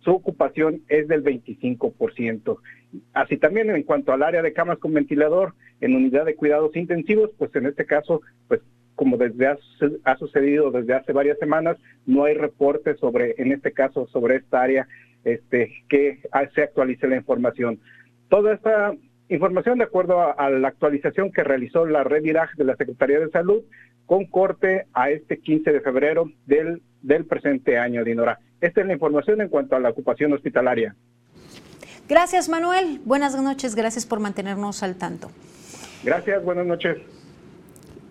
[0.07, 2.59] su ocupación es del 25%.
[3.13, 7.31] Así también en cuanto al área de camas con ventilador en unidad de cuidados intensivos,
[7.39, 8.61] pues en este caso, pues
[8.95, 11.77] como desde ha, sucedido desde hace varias semanas,
[12.07, 14.89] no hay reportes sobre, en este caso, sobre esta área,
[15.25, 16.21] este, que
[16.55, 17.79] se actualice la información.
[18.29, 18.95] Toda esta
[19.29, 23.21] información, de acuerdo a, a la actualización que realizó la red IRAG de la Secretaría
[23.21, 23.63] de Salud,
[24.07, 28.39] con corte a este 15 de febrero del, del presente año, Dinora.
[28.61, 30.95] Esta es la información en cuanto a la ocupación hospitalaria.
[32.09, 33.01] Gracias, Manuel.
[33.05, 33.75] Buenas noches.
[33.75, 35.31] Gracias por mantenernos al tanto.
[36.03, 36.45] Gracias.
[36.45, 36.99] Buenas noches.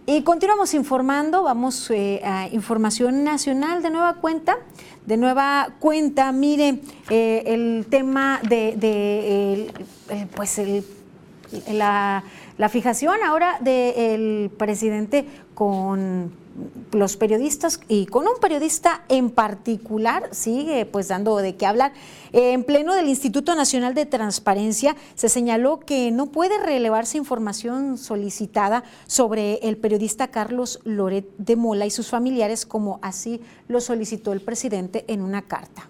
[0.08, 4.58] Y continuamos informando, vamos eh, a información nacional de nueva cuenta.
[5.06, 6.80] De nueva cuenta, mire,
[7.10, 9.72] eh, el tema de, de el,
[10.10, 10.84] el, pues el,
[11.72, 12.24] la,
[12.58, 15.26] la, fijación ahora del presidente
[15.56, 16.32] con
[16.92, 21.94] los periodistas y con un periodista en particular sigue pues dando de qué hablar.
[22.32, 28.84] En pleno del Instituto Nacional de Transparencia se señaló que no puede relevarse información solicitada
[29.08, 34.42] sobre el periodista Carlos Loret de Mola y sus familiares como así lo solicitó el
[34.42, 35.90] presidente en una carta.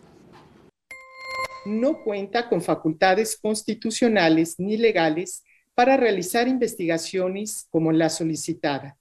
[1.65, 5.43] No cuenta con facultades constitucionales ni legales
[5.73, 8.97] para realizar investigaciones como la solicitada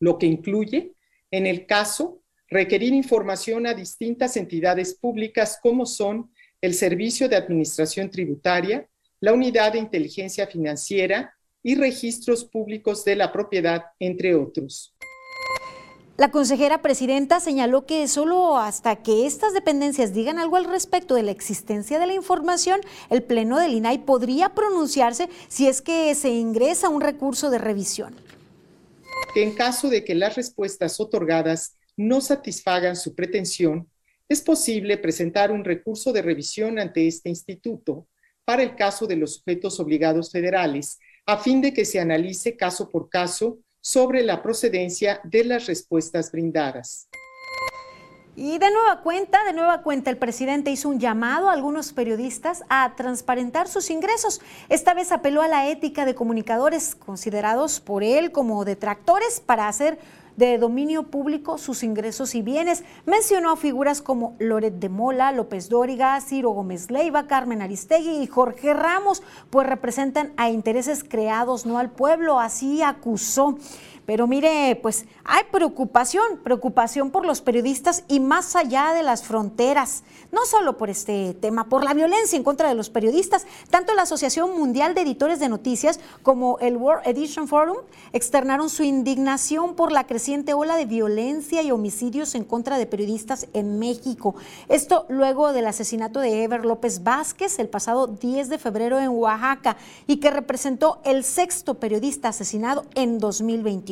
[0.00, 0.94] lo que incluye,
[1.30, 6.30] en el caso, requerir información a distintas entidades públicas como son
[6.60, 8.88] el Servicio de Administración Tributaria,
[9.20, 14.94] la Unidad de Inteligencia Financiera y registros públicos de la propiedad, entre otros.
[16.16, 21.24] La consejera presidenta señaló que solo hasta que estas dependencias digan algo al respecto de
[21.24, 22.80] la existencia de la información,
[23.10, 28.14] el Pleno del INAI podría pronunciarse si es que se ingresa un recurso de revisión
[29.32, 33.88] que en caso de que las respuestas otorgadas no satisfagan su pretensión,
[34.28, 38.08] es posible presentar un recurso de revisión ante este instituto
[38.44, 42.90] para el caso de los sujetos obligados federales, a fin de que se analice caso
[42.90, 47.08] por caso sobre la procedencia de las respuestas brindadas.
[48.36, 52.64] Y de nueva cuenta, de nueva cuenta, el presidente hizo un llamado a algunos periodistas
[52.68, 54.40] a transparentar sus ingresos.
[54.68, 60.00] Esta vez apeló a la ética de comunicadores considerados por él como detractores para hacer
[60.36, 62.82] de dominio público sus ingresos y bienes.
[63.06, 68.26] Mencionó a figuras como Loret de Mola, López Dóriga, Ciro Gómez Leiva, Carmen Aristegui y
[68.26, 73.58] Jorge Ramos, pues representan a intereses creados, no al pueblo, así acusó.
[74.06, 80.04] Pero mire, pues hay preocupación, preocupación por los periodistas y más allá de las fronteras,
[80.30, 83.46] no solo por este tema, por la violencia en contra de los periodistas.
[83.70, 87.78] Tanto la Asociación Mundial de Editores de Noticias como el World Edition Forum
[88.12, 93.48] externaron su indignación por la creciente ola de violencia y homicidios en contra de periodistas
[93.54, 94.34] en México.
[94.68, 99.76] Esto luego del asesinato de Ever López Vázquez el pasado 10 de febrero en Oaxaca
[100.06, 103.18] y que representó el sexto periodista asesinado en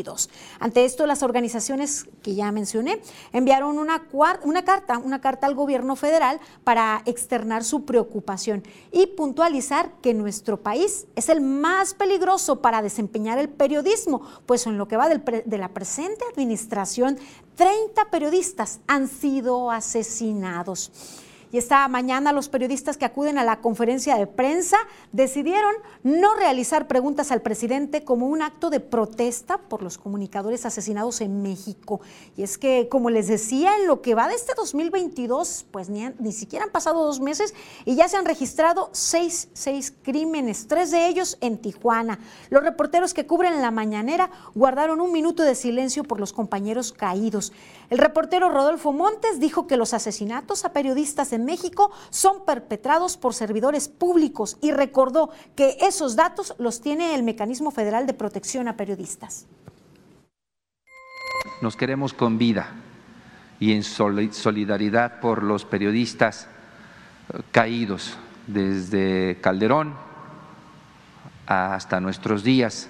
[0.03, 0.31] 2022.
[0.61, 3.01] Ante esto, las organizaciones que ya mencioné
[3.33, 4.03] enviaron una,
[4.43, 10.61] una carta, una carta al gobierno federal para externar su preocupación y puntualizar que nuestro
[10.61, 15.59] país es el más peligroso para desempeñar el periodismo, pues en lo que va de
[15.59, 17.19] la presente administración,
[17.57, 20.91] 30 periodistas han sido asesinados.
[21.53, 24.79] Y esta mañana los periodistas que acuden a la conferencia de prensa
[25.13, 31.21] decidieron no realizar preguntas al presidente como un acto de protesta por los comunicadores asesinados
[31.21, 32.01] en México.
[32.39, 36.09] Y es que, como les decía, en lo que va de este 2022, pues ni,
[36.19, 40.91] ni siquiera han pasado dos meses y ya se han registrado seis, seis crímenes, tres
[40.91, 42.19] de ellos en Tijuana.
[42.49, 47.53] Los reporteros que cubren la mañanera guardaron un minuto de silencio por los compañeros caídos.
[47.91, 53.35] El reportero Rodolfo Montes dijo que los asesinatos a periodistas en México son perpetrados por
[53.35, 58.77] servidores públicos y recordó que esos datos los tiene el Mecanismo Federal de Protección a
[58.77, 59.47] Periodistas.
[61.61, 62.71] Nos queremos con vida
[63.61, 66.49] y en solidaridad por los periodistas
[67.53, 68.17] caídos
[68.47, 69.95] desde Calderón
[71.47, 72.89] hasta nuestros días.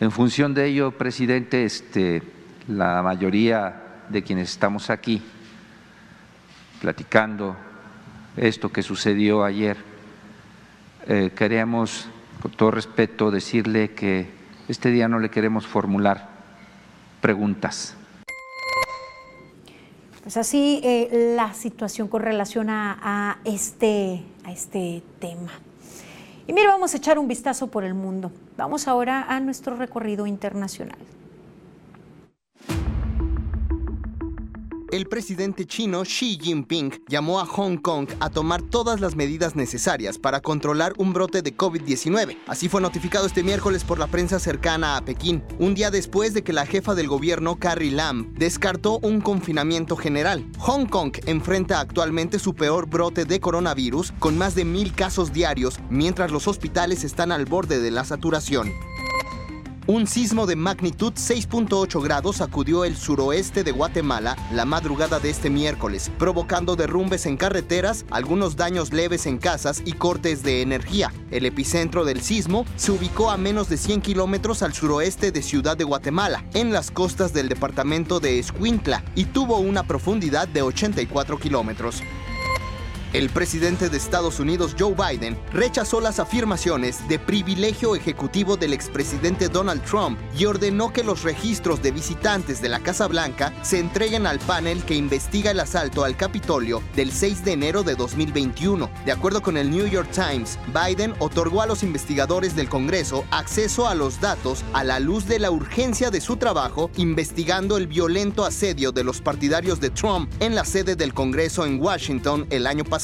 [0.00, 2.22] En función de ello, presidente, este,
[2.68, 5.22] la mayoría de quienes estamos aquí
[6.80, 7.56] platicando
[8.36, 9.76] esto que sucedió ayer,
[11.06, 12.08] eh, queremos
[12.42, 14.28] Con todo respeto, decirle que
[14.68, 16.28] este día no le queremos formular
[17.22, 17.96] preguntas.
[20.22, 25.52] Pues así eh, la situación con relación a, a, este, a este tema.
[26.46, 28.30] Y mire, vamos a echar un vistazo por el mundo.
[28.58, 30.98] Vamos ahora a nuestro recorrido internacional.
[34.94, 40.18] El presidente chino Xi Jinping llamó a Hong Kong a tomar todas las medidas necesarias
[40.18, 42.38] para controlar un brote de COVID-19.
[42.46, 46.44] Así fue notificado este miércoles por la prensa cercana a Pekín, un día después de
[46.44, 50.46] que la jefa del gobierno, Carrie Lam, descartó un confinamiento general.
[50.58, 55.80] Hong Kong enfrenta actualmente su peor brote de coronavirus, con más de mil casos diarios,
[55.90, 58.72] mientras los hospitales están al borde de la saturación.
[59.86, 65.50] Un sismo de magnitud 6.8 grados sacudió el suroeste de Guatemala la madrugada de este
[65.50, 71.12] miércoles, provocando derrumbes en carreteras, algunos daños leves en casas y cortes de energía.
[71.30, 75.76] El epicentro del sismo se ubicó a menos de 100 kilómetros al suroeste de Ciudad
[75.76, 81.38] de Guatemala, en las costas del departamento de Escuintla, y tuvo una profundidad de 84
[81.38, 82.02] kilómetros.
[83.14, 89.48] El presidente de Estados Unidos, Joe Biden, rechazó las afirmaciones de privilegio ejecutivo del expresidente
[89.48, 94.26] Donald Trump y ordenó que los registros de visitantes de la Casa Blanca se entreguen
[94.26, 98.90] al panel que investiga el asalto al Capitolio del 6 de enero de 2021.
[99.06, 103.86] De acuerdo con el New York Times, Biden otorgó a los investigadores del Congreso acceso
[103.86, 108.44] a los datos a la luz de la urgencia de su trabajo investigando el violento
[108.44, 112.82] asedio de los partidarios de Trump en la sede del Congreso en Washington el año
[112.82, 113.03] pasado.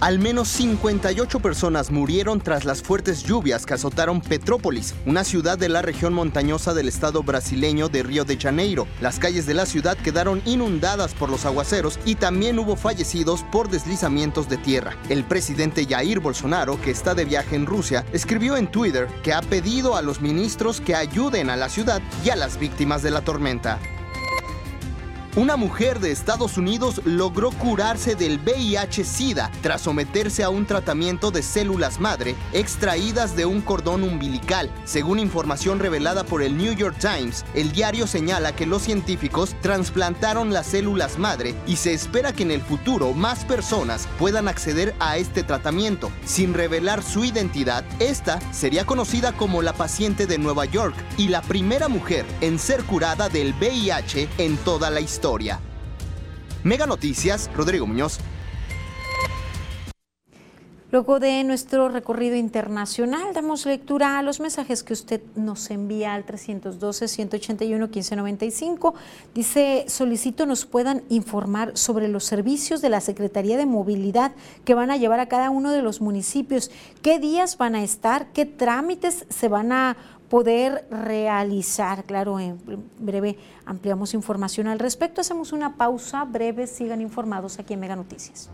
[0.00, 5.68] Al menos 58 personas murieron tras las fuertes lluvias que azotaron Petrópolis, una ciudad de
[5.68, 8.86] la región montañosa del estado brasileño de Río de Janeiro.
[9.00, 13.70] Las calles de la ciudad quedaron inundadas por los aguaceros y también hubo fallecidos por
[13.70, 14.96] deslizamientos de tierra.
[15.08, 19.40] El presidente Jair Bolsonaro, que está de viaje en Rusia, escribió en Twitter que ha
[19.40, 23.22] pedido a los ministros que ayuden a la ciudad y a las víctimas de la
[23.22, 23.80] tormenta.
[25.36, 31.42] Una mujer de Estados Unidos logró curarse del VIH-Sida tras someterse a un tratamiento de
[31.42, 34.70] células madre extraídas de un cordón umbilical.
[34.84, 40.52] Según información revelada por el New York Times, el diario señala que los científicos trasplantaron
[40.52, 45.16] las células madre y se espera que en el futuro más personas puedan acceder a
[45.16, 46.12] este tratamiento.
[46.24, 51.42] Sin revelar su identidad, esta sería conocida como la paciente de Nueva York y la
[51.42, 55.23] primera mujer en ser curada del VIH en toda la historia.
[56.64, 58.18] Mega Noticias, Rodrigo Muñoz.
[60.90, 66.26] Luego de nuestro recorrido internacional, damos lectura a los mensajes que usted nos envía al
[66.26, 68.92] 312-181-1595.
[69.34, 74.32] Dice, solicito nos puedan informar sobre los servicios de la Secretaría de Movilidad
[74.66, 76.70] que van a llevar a cada uno de los municipios,
[77.00, 79.96] qué días van a estar, qué trámites se van a
[80.34, 82.02] poder realizar.
[82.06, 82.58] Claro, en
[82.98, 85.20] breve ampliamos información al respecto.
[85.20, 86.66] Hacemos una pausa breve.
[86.66, 88.50] Sigan informados aquí en Mega Noticias.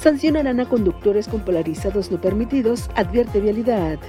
[0.00, 4.00] Sancionarán a conductores con polarizados no permitidos, advierte vialidad.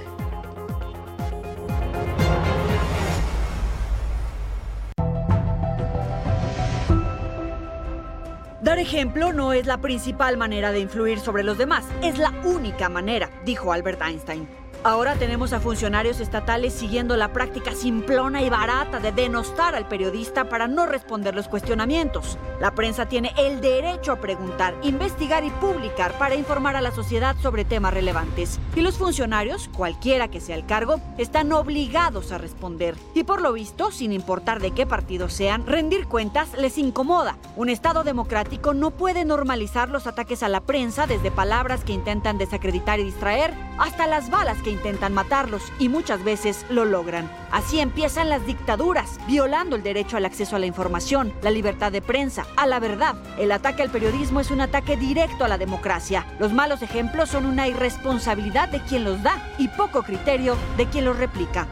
[8.80, 13.30] Ejemplo no es la principal manera de influir sobre los demás, es la única manera,
[13.44, 14.48] dijo Albert Einstein.
[14.82, 20.48] Ahora tenemos a funcionarios estatales siguiendo la práctica simplona y barata de denostar al periodista
[20.48, 22.38] para no responder los cuestionamientos.
[22.60, 27.36] La prensa tiene el derecho a preguntar, investigar y publicar para informar a la sociedad
[27.42, 28.58] sobre temas relevantes.
[28.74, 32.96] Y los funcionarios, cualquiera que sea el cargo, están obligados a responder.
[33.12, 37.36] Y por lo visto, sin importar de qué partido sean, rendir cuentas les incomoda.
[37.54, 42.38] Un Estado democrático no puede normalizar los ataques a la prensa desde palabras que intentan
[42.38, 47.30] desacreditar y distraer hasta las balas que intentan matarlos y muchas veces lo logran.
[47.50, 52.02] Así empiezan las dictaduras, violando el derecho al acceso a la información, la libertad de
[52.02, 53.16] prensa, a la verdad.
[53.38, 56.26] El ataque al periodismo es un ataque directo a la democracia.
[56.38, 61.04] Los malos ejemplos son una irresponsabilidad de quien los da y poco criterio de quien
[61.04, 61.66] los replica.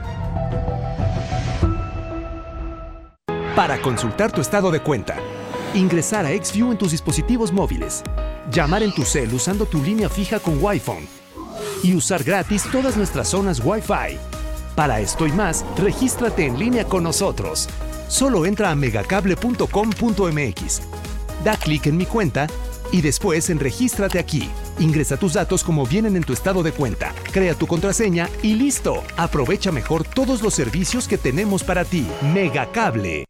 [3.54, 5.16] Para consultar tu estado de cuenta,
[5.74, 8.04] ingresar a XView en tus dispositivos móviles,
[8.50, 11.17] llamar en tu cel usando tu línea fija con Wi-Fi
[11.82, 14.18] y usar gratis todas nuestras zonas Wi-Fi.
[14.74, 17.68] Para esto y más, regístrate en línea con nosotros.
[18.08, 20.82] Solo entra a megacable.com.mx.
[21.44, 22.46] Da clic en mi cuenta
[22.92, 24.48] y después en Regístrate aquí.
[24.78, 29.02] Ingresa tus datos como vienen en tu estado de cuenta, crea tu contraseña y listo.
[29.16, 32.06] Aprovecha mejor todos los servicios que tenemos para ti.
[32.32, 33.24] Megacable.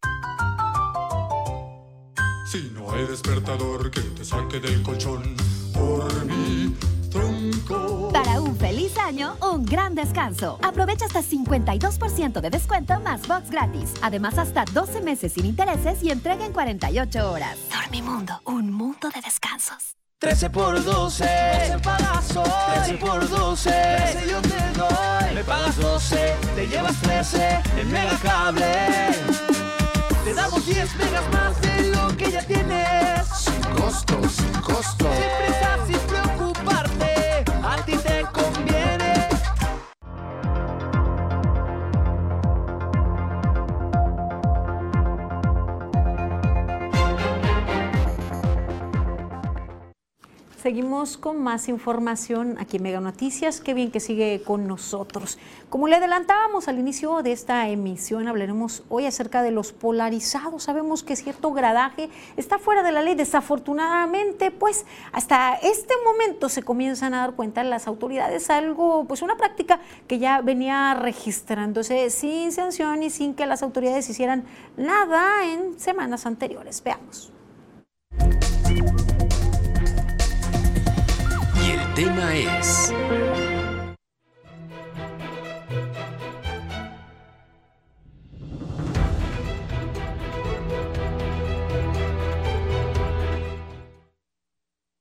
[2.50, 5.36] Si no hay despertador que te saque del colchón
[5.74, 6.74] por mi
[7.10, 8.10] tronco.
[8.12, 10.58] Para un feliz año, un gran descanso.
[10.62, 13.94] Aprovecha hasta 52% de descuento más box gratis.
[14.02, 17.58] Además, hasta 12 meses sin intereses y entrega en 48 horas.
[17.70, 19.98] Dormimundo, un mundo de descansos.
[20.20, 22.48] 13 por 12, 12 pagazos.
[22.74, 25.34] 13 por 12, 13 yo te doy.
[25.34, 28.66] Me pagas 12, te llevas 13 en Megacable.
[30.24, 33.28] Te damos 10 megas más de lo que ya tienes.
[33.28, 35.04] Sin costo, sin costo.
[35.04, 35.77] Sin prisa,
[50.68, 53.62] Seguimos con más información aquí en Mega Noticias.
[53.62, 55.38] Qué bien que sigue con nosotros.
[55.70, 60.64] Como le adelantábamos al inicio de esta emisión, hablaremos hoy acerca de los polarizados.
[60.64, 63.14] Sabemos que cierto gradaje está fuera de la ley.
[63.14, 69.38] Desafortunadamente, pues hasta este momento se comienzan a dar cuenta las autoridades algo, pues una
[69.38, 74.44] práctica que ya venía registrándose sin sanción y sin que las autoridades hicieran
[74.76, 76.82] nada en semanas anteriores.
[76.84, 77.32] Veamos.
[81.98, 82.94] Tema es...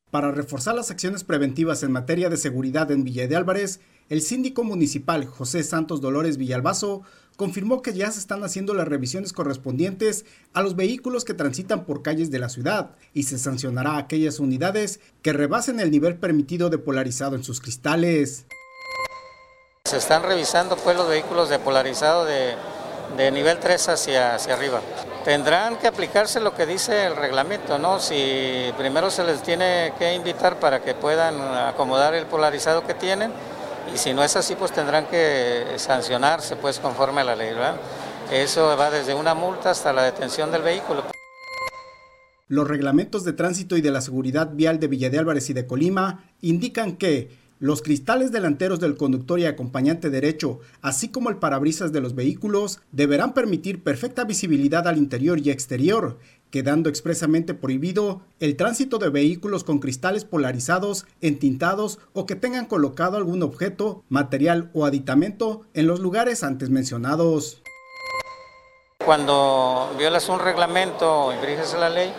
[0.10, 3.80] Para reforzar las acciones preventivas en materia de seguridad en Villa de Álvarez,
[4.10, 7.04] el síndico municipal José Santos Dolores Villalbazo
[7.38, 12.02] confirmó que ya se están haciendo las revisiones correspondientes a los vehículos que transitan por
[12.02, 16.70] calles de la ciudad y se sancionará a aquellas unidades que rebasen el nivel permitido
[16.70, 18.46] de polarizado en sus cristales.
[19.86, 22.56] Se están revisando pues los vehículos de polarizado de,
[23.32, 24.82] nivel 3 hacia, hacia arriba.
[25.24, 28.00] Tendrán que aplicarse lo que dice el reglamento, ¿no?
[28.00, 33.32] Si primero se les tiene que invitar para que puedan acomodar el polarizado que tienen
[33.94, 37.52] y si no es así, pues tendrán que sancionarse pues conforme a la ley.
[38.32, 41.04] Eso va desde una multa hasta la detención del vehículo.
[42.50, 45.68] Los reglamentos de tránsito y de la seguridad vial de Villa de Álvarez y de
[45.68, 47.30] Colima indican que
[47.60, 52.80] los cristales delanteros del conductor y acompañante derecho, así como el parabrisas de los vehículos,
[52.92, 56.20] deberán permitir perfecta visibilidad al interior y exterior,
[56.52, 63.18] quedando expresamente prohibido el tránsito de vehículos con cristales polarizados, entintados o que tengan colocado
[63.18, 67.62] algún objeto, material o aditamento en los lugares antes mencionados.
[69.06, 72.12] Cuando violas un reglamento o infringes la ley,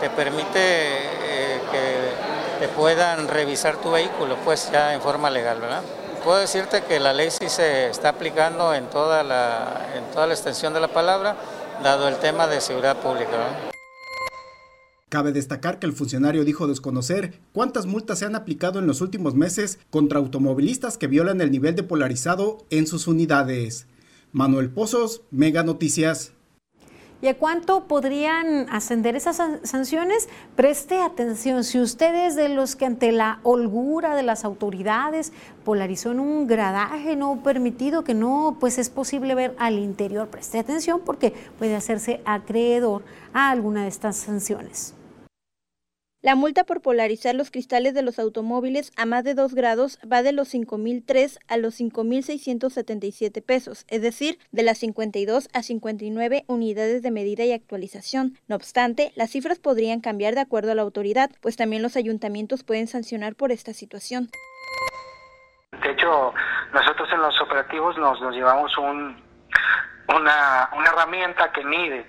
[0.00, 5.82] te permite eh, que te puedan revisar tu vehículo, pues ya en forma legal, ¿verdad?
[6.22, 10.34] Puedo decirte que la ley sí se está aplicando en toda la, en toda la
[10.34, 11.36] extensión de la palabra,
[11.82, 13.70] dado el tema de seguridad pública.
[15.08, 19.34] Cabe destacar que el funcionario dijo desconocer cuántas multas se han aplicado en los últimos
[19.34, 23.88] meses contra automovilistas que violan el nivel de polarizado en sus unidades.
[24.30, 26.32] Manuel Pozos, Mega Noticias.
[27.22, 30.28] ¿Y a cuánto podrían ascender esas san- sanciones?
[30.56, 36.12] Preste atención, si usted es de los que ante la holgura de las autoridades polarizó
[36.12, 41.02] en un gradaje no permitido, que no pues es posible ver al interior, preste atención
[41.04, 43.02] porque puede hacerse acreedor
[43.34, 44.94] a alguna de estas sanciones.
[46.22, 50.22] La multa por polarizar los cristales de los automóviles a más de 2 grados va
[50.22, 57.02] de los 5.003 a los 5.677 pesos, es decir, de las 52 a 59 unidades
[57.02, 58.36] de medida y actualización.
[58.48, 62.64] No obstante, las cifras podrían cambiar de acuerdo a la autoridad, pues también los ayuntamientos
[62.64, 64.28] pueden sancionar por esta situación.
[65.82, 66.34] De hecho,
[66.74, 69.16] nosotros en los operativos nos, nos llevamos un,
[70.14, 72.04] una, una herramienta que mide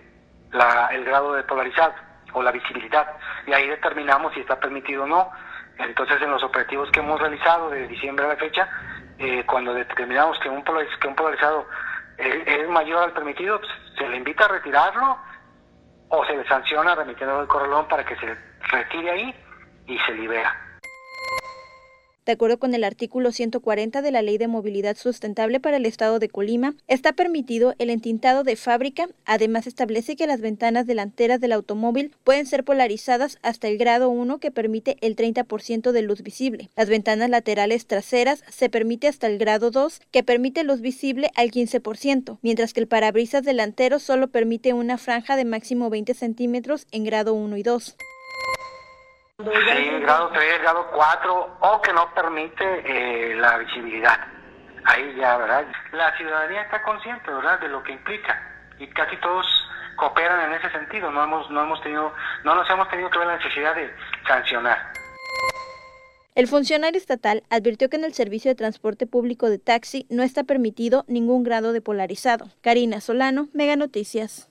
[0.91, 3.07] el grado de polarizado o la visibilidad
[3.45, 5.31] y ahí determinamos si está permitido o no.
[5.77, 8.69] Entonces, en los operativos que hemos realizado de diciembre a la fecha,
[9.17, 11.67] eh, cuando determinamos que un, que un polarizado
[12.17, 15.17] es, mayor al permitido, pues, se le invita a retirarlo
[16.09, 18.37] o se le sanciona remitiendo el corralón para que se
[18.69, 19.35] retire ahí
[19.87, 20.70] y se libera.
[22.31, 26.17] De acuerdo con el artículo 140 de la Ley de Movilidad Sustentable para el Estado
[26.17, 29.09] de Colima, está permitido el entintado de fábrica.
[29.25, 34.37] Además, establece que las ventanas delanteras del automóvil pueden ser polarizadas hasta el grado 1
[34.37, 36.69] que permite el 30% de luz visible.
[36.77, 41.51] Las ventanas laterales traseras se permite hasta el grado 2 que permite luz visible al
[41.51, 47.03] 15%, mientras que el parabrisas delantero solo permite una franja de máximo 20 centímetros en
[47.03, 47.97] grado 1 y 2.
[49.43, 54.19] Sí, grado 3, grado 4, o que no permite eh, la visibilidad.
[54.85, 55.65] Ahí ya, ¿verdad?
[55.91, 58.39] La ciudadanía está consciente, ¿verdad?, de lo que implica.
[58.79, 59.45] Y casi todos
[59.95, 61.11] cooperan en ese sentido.
[61.11, 62.13] No hemos, no hemos tenido,
[62.43, 63.93] no nos hemos tenido que ver la necesidad de
[64.27, 64.91] sancionar.
[66.33, 70.43] El funcionario estatal advirtió que en el servicio de transporte público de taxi no está
[70.43, 72.47] permitido ningún grado de polarizado.
[72.61, 74.50] Karina Solano, Mega Noticias.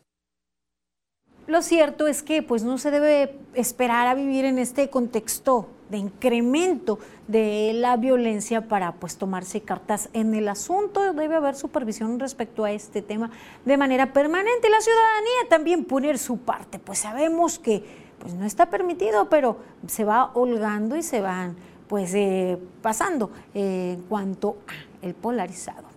[1.46, 5.98] Lo cierto es que pues no se debe esperar a vivir en este contexto de
[5.98, 11.12] incremento de la violencia para pues tomarse cartas en el asunto.
[11.12, 13.30] Debe haber supervisión respecto a este tema
[13.64, 14.70] de manera permanente.
[14.70, 17.84] La ciudadanía también poner su parte, pues sabemos que
[18.20, 21.56] pues no está permitido, pero se va holgando y se van
[21.88, 24.58] pues eh, pasando en cuanto
[25.02, 25.88] al polarizado.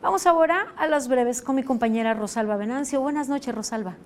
[0.00, 3.00] Vamos ahora a las breves con mi compañera Rosalba Venancio.
[3.00, 3.96] Buenas noches, Rosalba.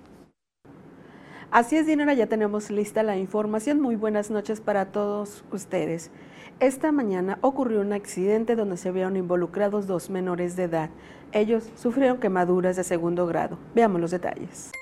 [1.54, 3.80] Así es, Dinora, ya tenemos lista la información.
[3.80, 6.10] Muy buenas noches para todos ustedes.
[6.58, 10.90] Esta mañana ocurrió un accidente donde se vieron involucrados dos menores de edad.
[11.30, 13.56] Ellos sufrieron quemaduras de segundo grado.
[13.72, 14.72] Veamos los detalles.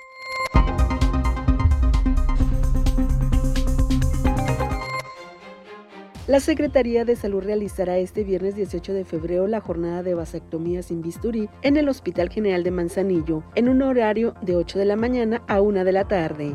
[6.29, 11.03] La Secretaría de Salud realizará este viernes 18 de febrero la jornada de vasectomía sin
[11.03, 15.43] bisturí en el Hospital General de Manzanillo, en un horario de 8 de la mañana
[15.49, 16.55] a 1 de la tarde.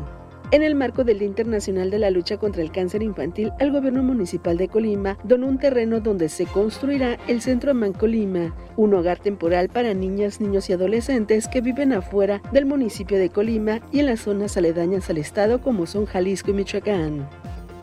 [0.52, 4.02] En el marco del Día Internacional de la Lucha contra el Cáncer Infantil, el Gobierno
[4.02, 9.18] Municipal de Colima donó un terreno donde se construirá el Centro Man Colima, un hogar
[9.18, 14.06] temporal para niñas, niños y adolescentes que viven afuera del municipio de Colima y en
[14.06, 17.28] las zonas aledañas al estado como son Jalisco y Michoacán.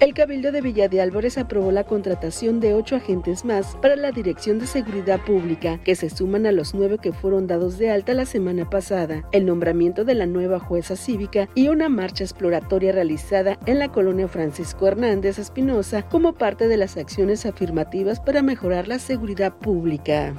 [0.01, 4.11] El Cabildo de Villa de Álvarez aprobó la contratación de ocho agentes más para la
[4.11, 8.13] Dirección de Seguridad Pública, que se suman a los nueve que fueron dados de alta
[8.13, 13.57] la semana pasada, el nombramiento de la nueva jueza cívica y una marcha exploratoria realizada
[13.65, 18.99] en la colonia Francisco Hernández Espinosa como parte de las acciones afirmativas para mejorar la
[18.99, 20.33] seguridad pública.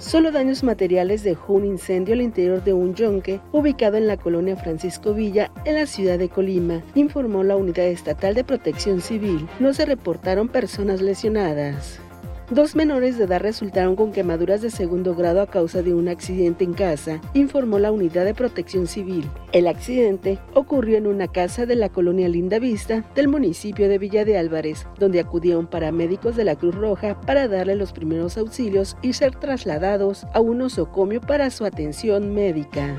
[0.00, 4.56] Solo daños materiales dejó un incendio al interior de un yonque ubicado en la colonia
[4.56, 9.46] Francisco Villa, en la ciudad de Colima, informó la Unidad Estatal de Protección Civil.
[9.58, 12.00] No se reportaron personas lesionadas.
[12.50, 16.64] Dos menores de edad resultaron con quemaduras de segundo grado a causa de un accidente
[16.64, 19.30] en casa, informó la Unidad de Protección Civil.
[19.52, 24.24] El accidente ocurrió en una casa de la colonia Linda Vista del municipio de Villa
[24.24, 29.12] de Álvarez, donde acudieron paramédicos de la Cruz Roja para darle los primeros auxilios y
[29.12, 32.96] ser trasladados a un osocomio para su atención médica.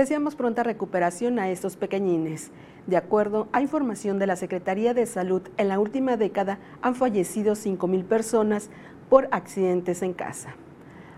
[0.00, 2.52] Deseamos pronta recuperación a estos pequeñines.
[2.86, 7.52] De acuerdo a información de la Secretaría de Salud, en la última década han fallecido
[7.52, 8.70] 5.000 personas
[9.10, 10.54] por accidentes en casa.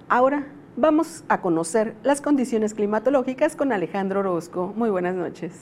[0.09, 4.73] Ahora vamos a conocer las condiciones climatológicas con Alejandro Orozco.
[4.75, 5.53] Muy buenas noches.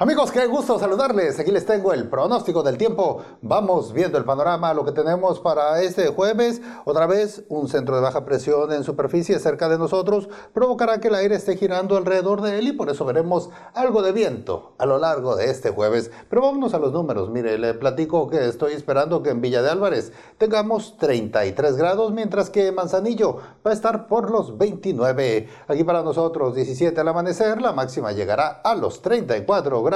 [0.00, 1.40] Amigos, qué gusto saludarles.
[1.40, 3.20] Aquí les tengo el pronóstico del tiempo.
[3.42, 6.62] Vamos viendo el panorama, lo que tenemos para este jueves.
[6.84, 11.16] Otra vez, un centro de baja presión en superficie cerca de nosotros provocará que el
[11.16, 14.98] aire esté girando alrededor de él y por eso veremos algo de viento a lo
[14.98, 16.12] largo de este jueves.
[16.30, 17.30] Pero vámonos a los números.
[17.30, 22.50] Mire, le platico que estoy esperando que en Villa de Álvarez tengamos 33 grados, mientras
[22.50, 25.48] que Manzanillo va a estar por los 29.
[25.66, 29.87] Aquí para nosotros 17 al amanecer, la máxima llegará a los 34 grados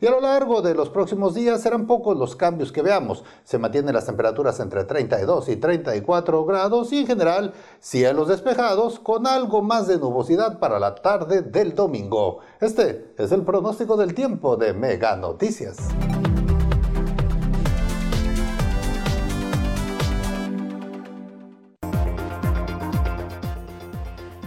[0.00, 3.24] y a lo largo de los próximos días serán pocos los cambios que veamos.
[3.42, 9.26] Se mantienen las temperaturas entre 32 y 34 grados y en general cielos despejados con
[9.26, 12.40] algo más de nubosidad para la tarde del domingo.
[12.60, 15.78] Este es el pronóstico del tiempo de Mega Noticias.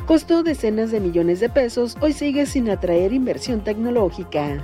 [0.08, 4.64] Costó decenas de millones de pesos, hoy sigue sin atraer inversión tecnológica.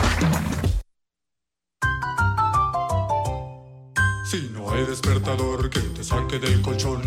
[4.31, 7.01] Si no hay despertador que te saque del colchón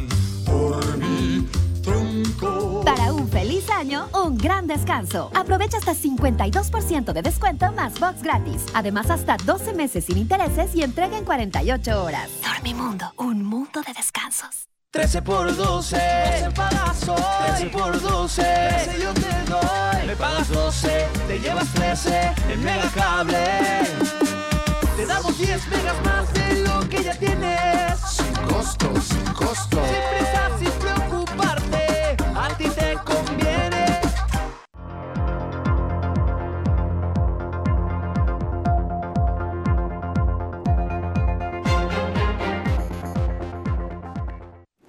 [0.44, 1.48] por mi
[1.82, 2.82] tronco.
[2.84, 5.30] Para un feliz año un gran descanso.
[5.34, 8.66] Aprovecha hasta 52% de descuento más box gratis.
[8.74, 12.28] Además, hasta 12 meses sin intereses y entrega en 48 horas.
[12.42, 14.68] Dormimundo, un mundo de descansos.
[14.90, 17.56] 13 por 12, 12 pagas hoy.
[17.56, 20.06] 13 por 12, 13 yo te doy.
[20.08, 23.38] Me pagas 12, te llevas 13 en Mega Cable.
[24.94, 26.43] Te damos 10 megas más de
[27.24, 28.00] tienes.
[28.00, 29.78] Sin costo, sin costo.
[29.84, 32.16] Sin prisa, sin preocuparte.
[32.34, 34.00] A ti te conviene.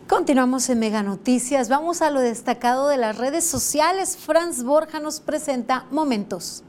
[0.08, 1.70] Continuamos en Mega Noticias.
[1.70, 4.18] Vamos a lo destacado de las redes sociales.
[4.18, 6.64] Franz Borja nos presenta Momentos.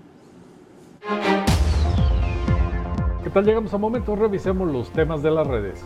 [3.37, 3.49] ¿Qué tal?
[3.49, 5.85] Llegamos a momentos, revisemos los temas de las redes.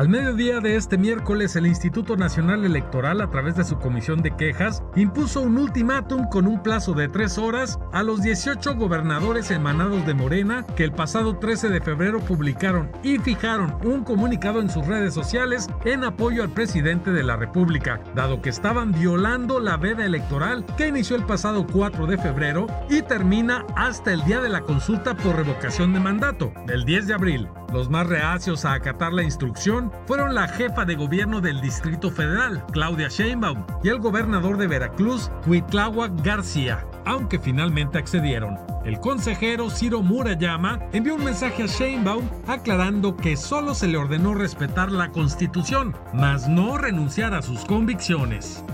[0.00, 4.34] Al mediodía de este miércoles, el Instituto Nacional Electoral, a través de su comisión de
[4.34, 10.06] quejas, impuso un ultimátum con un plazo de tres horas a los 18 gobernadores emanados
[10.06, 14.86] de Morena que el pasado 13 de febrero publicaron y fijaron un comunicado en sus
[14.86, 20.06] redes sociales en apoyo al presidente de la República, dado que estaban violando la veda
[20.06, 24.62] electoral que inició el pasado 4 de febrero y termina hasta el día de la
[24.62, 27.48] consulta por revocación de mandato, del 10 de abril.
[27.70, 32.64] Los más reacios a acatar la instrucción fueron la jefa de gobierno del Distrito Federal,
[32.72, 38.58] Claudia Sheinbaum, y el gobernador de Veracruz, Cuitláhuac García, aunque finalmente accedieron.
[38.84, 44.34] El consejero Ciro Murayama envió un mensaje a Sheinbaum aclarando que solo se le ordenó
[44.34, 48.64] respetar la Constitución, mas no renunciar a sus convicciones.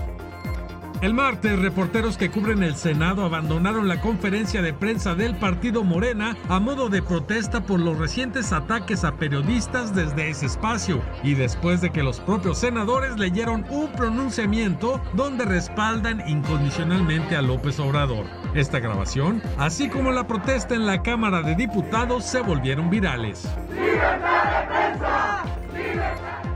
[1.07, 6.37] El martes, reporteros que cubren el Senado abandonaron la conferencia de prensa del partido Morena
[6.49, 11.81] a modo de protesta por los recientes ataques a periodistas desde ese espacio y después
[11.81, 18.27] de que los propios senadores leyeron un pronunciamiento donde respaldan incondicionalmente a López Obrador.
[18.57, 23.49] Esta grabación, así como la protesta en la Cámara de Diputados, se volvieron virales.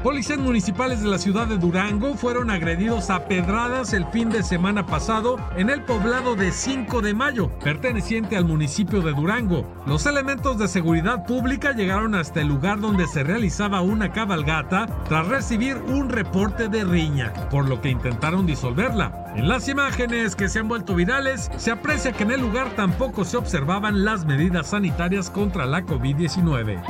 [0.03, 4.86] Policías municipales de la ciudad de Durango fueron agredidos a pedradas el fin de semana
[4.86, 9.66] pasado en el poblado de 5 de Mayo, perteneciente al municipio de Durango.
[9.86, 15.28] Los elementos de seguridad pública llegaron hasta el lugar donde se realizaba una cabalgata tras
[15.28, 19.34] recibir un reporte de riña, por lo que intentaron disolverla.
[19.36, 23.26] En las imágenes que se han vuelto virales, se aprecia que en el lugar tampoco
[23.26, 26.80] se observaban las medidas sanitarias contra la COVID-19.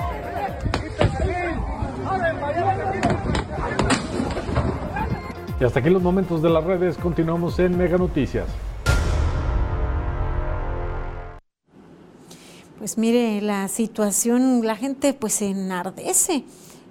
[5.60, 8.46] Y hasta aquí los momentos de las redes, continuamos en Mega Noticias.
[12.78, 16.44] Pues mire, la situación, la gente pues se enardece.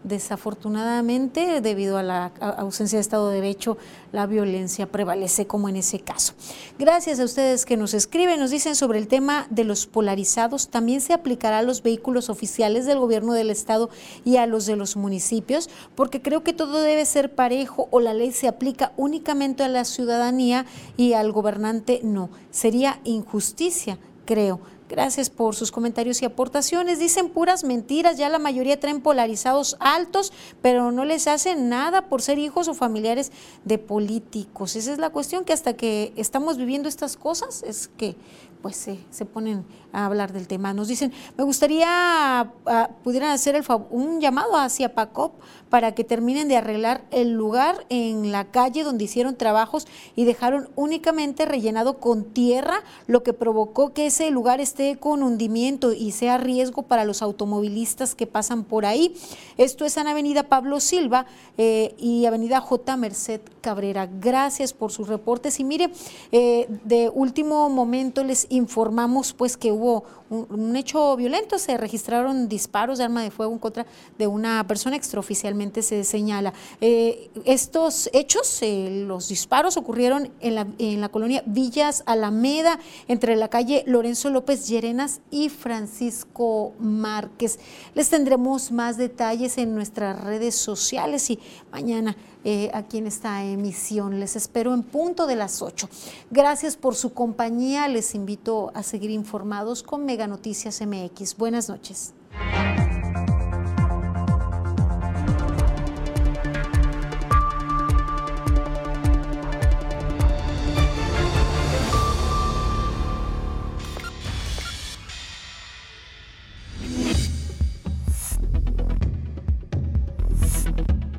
[0.04, 3.78] Desafortunadamente, debido a la ausencia de Estado de Derecho,
[4.14, 6.34] la violencia prevalece como en ese caso.
[6.78, 11.02] Gracias a ustedes que nos escriben, nos dicen sobre el tema de los polarizados, también
[11.02, 13.90] se aplicará a los vehículos oficiales del gobierno del Estado
[14.24, 18.14] y a los de los municipios, porque creo que todo debe ser parejo o la
[18.14, 22.30] ley se aplica únicamente a la ciudadanía y al gobernante no.
[22.52, 24.62] Sería injusticia, creo.
[24.90, 26.98] Gracias por sus comentarios y aportaciones.
[26.98, 30.34] Dicen puras mentiras, ya la mayoría traen polarizados altos,
[30.64, 33.32] pero no les hacen nada por ser hijos o familiares
[33.66, 34.76] de políticos.
[34.76, 38.16] Esa es la cuestión, que hasta que estamos viviendo estas cosas es que
[38.64, 40.74] pues se, se ponen a hablar del tema.
[40.74, 45.34] Nos dicen, me gustaría ah, pudieran hacer un llamado hacia PACOP
[45.70, 50.70] para que terminen de arreglar el lugar en la calle donde hicieron trabajos y dejaron
[50.76, 56.38] únicamente rellenado con tierra, lo que provocó que ese lugar esté con hundimiento y sea
[56.38, 59.16] riesgo para los automovilistas que pasan por ahí.
[59.58, 61.26] Esto es en Avenida Pablo Silva
[61.58, 62.98] eh, y Avenida J.
[62.98, 64.08] Merced Cabrera.
[64.08, 65.92] Gracias por sus reportes y mire,
[66.32, 72.98] eh, de último momento les informamos pues que 喔 un, hecho violento, se registraron disparos
[72.98, 73.86] de arma de fuego en contra
[74.18, 76.54] de una persona extraoficialmente se señala.
[76.82, 83.36] Eh, estos hechos, eh, los disparos ocurrieron en la, en la colonia Villas Alameda, entre
[83.36, 87.60] la calle Lorenzo López Llerenas y Francisco Márquez.
[87.96, 91.40] Les tendremos más detalles en nuestras redes sociales y
[91.72, 92.16] mañana
[92.46, 94.20] eh, aquí en esta emisión.
[94.22, 95.90] Les espero en punto de las 8.
[96.32, 97.88] Gracias por su compañía.
[97.90, 101.38] Les invito a seguir informados con Mega Noticias MX.
[101.38, 102.14] Buenas noches.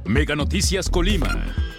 [0.04, 1.69] Mega Noticias Colima.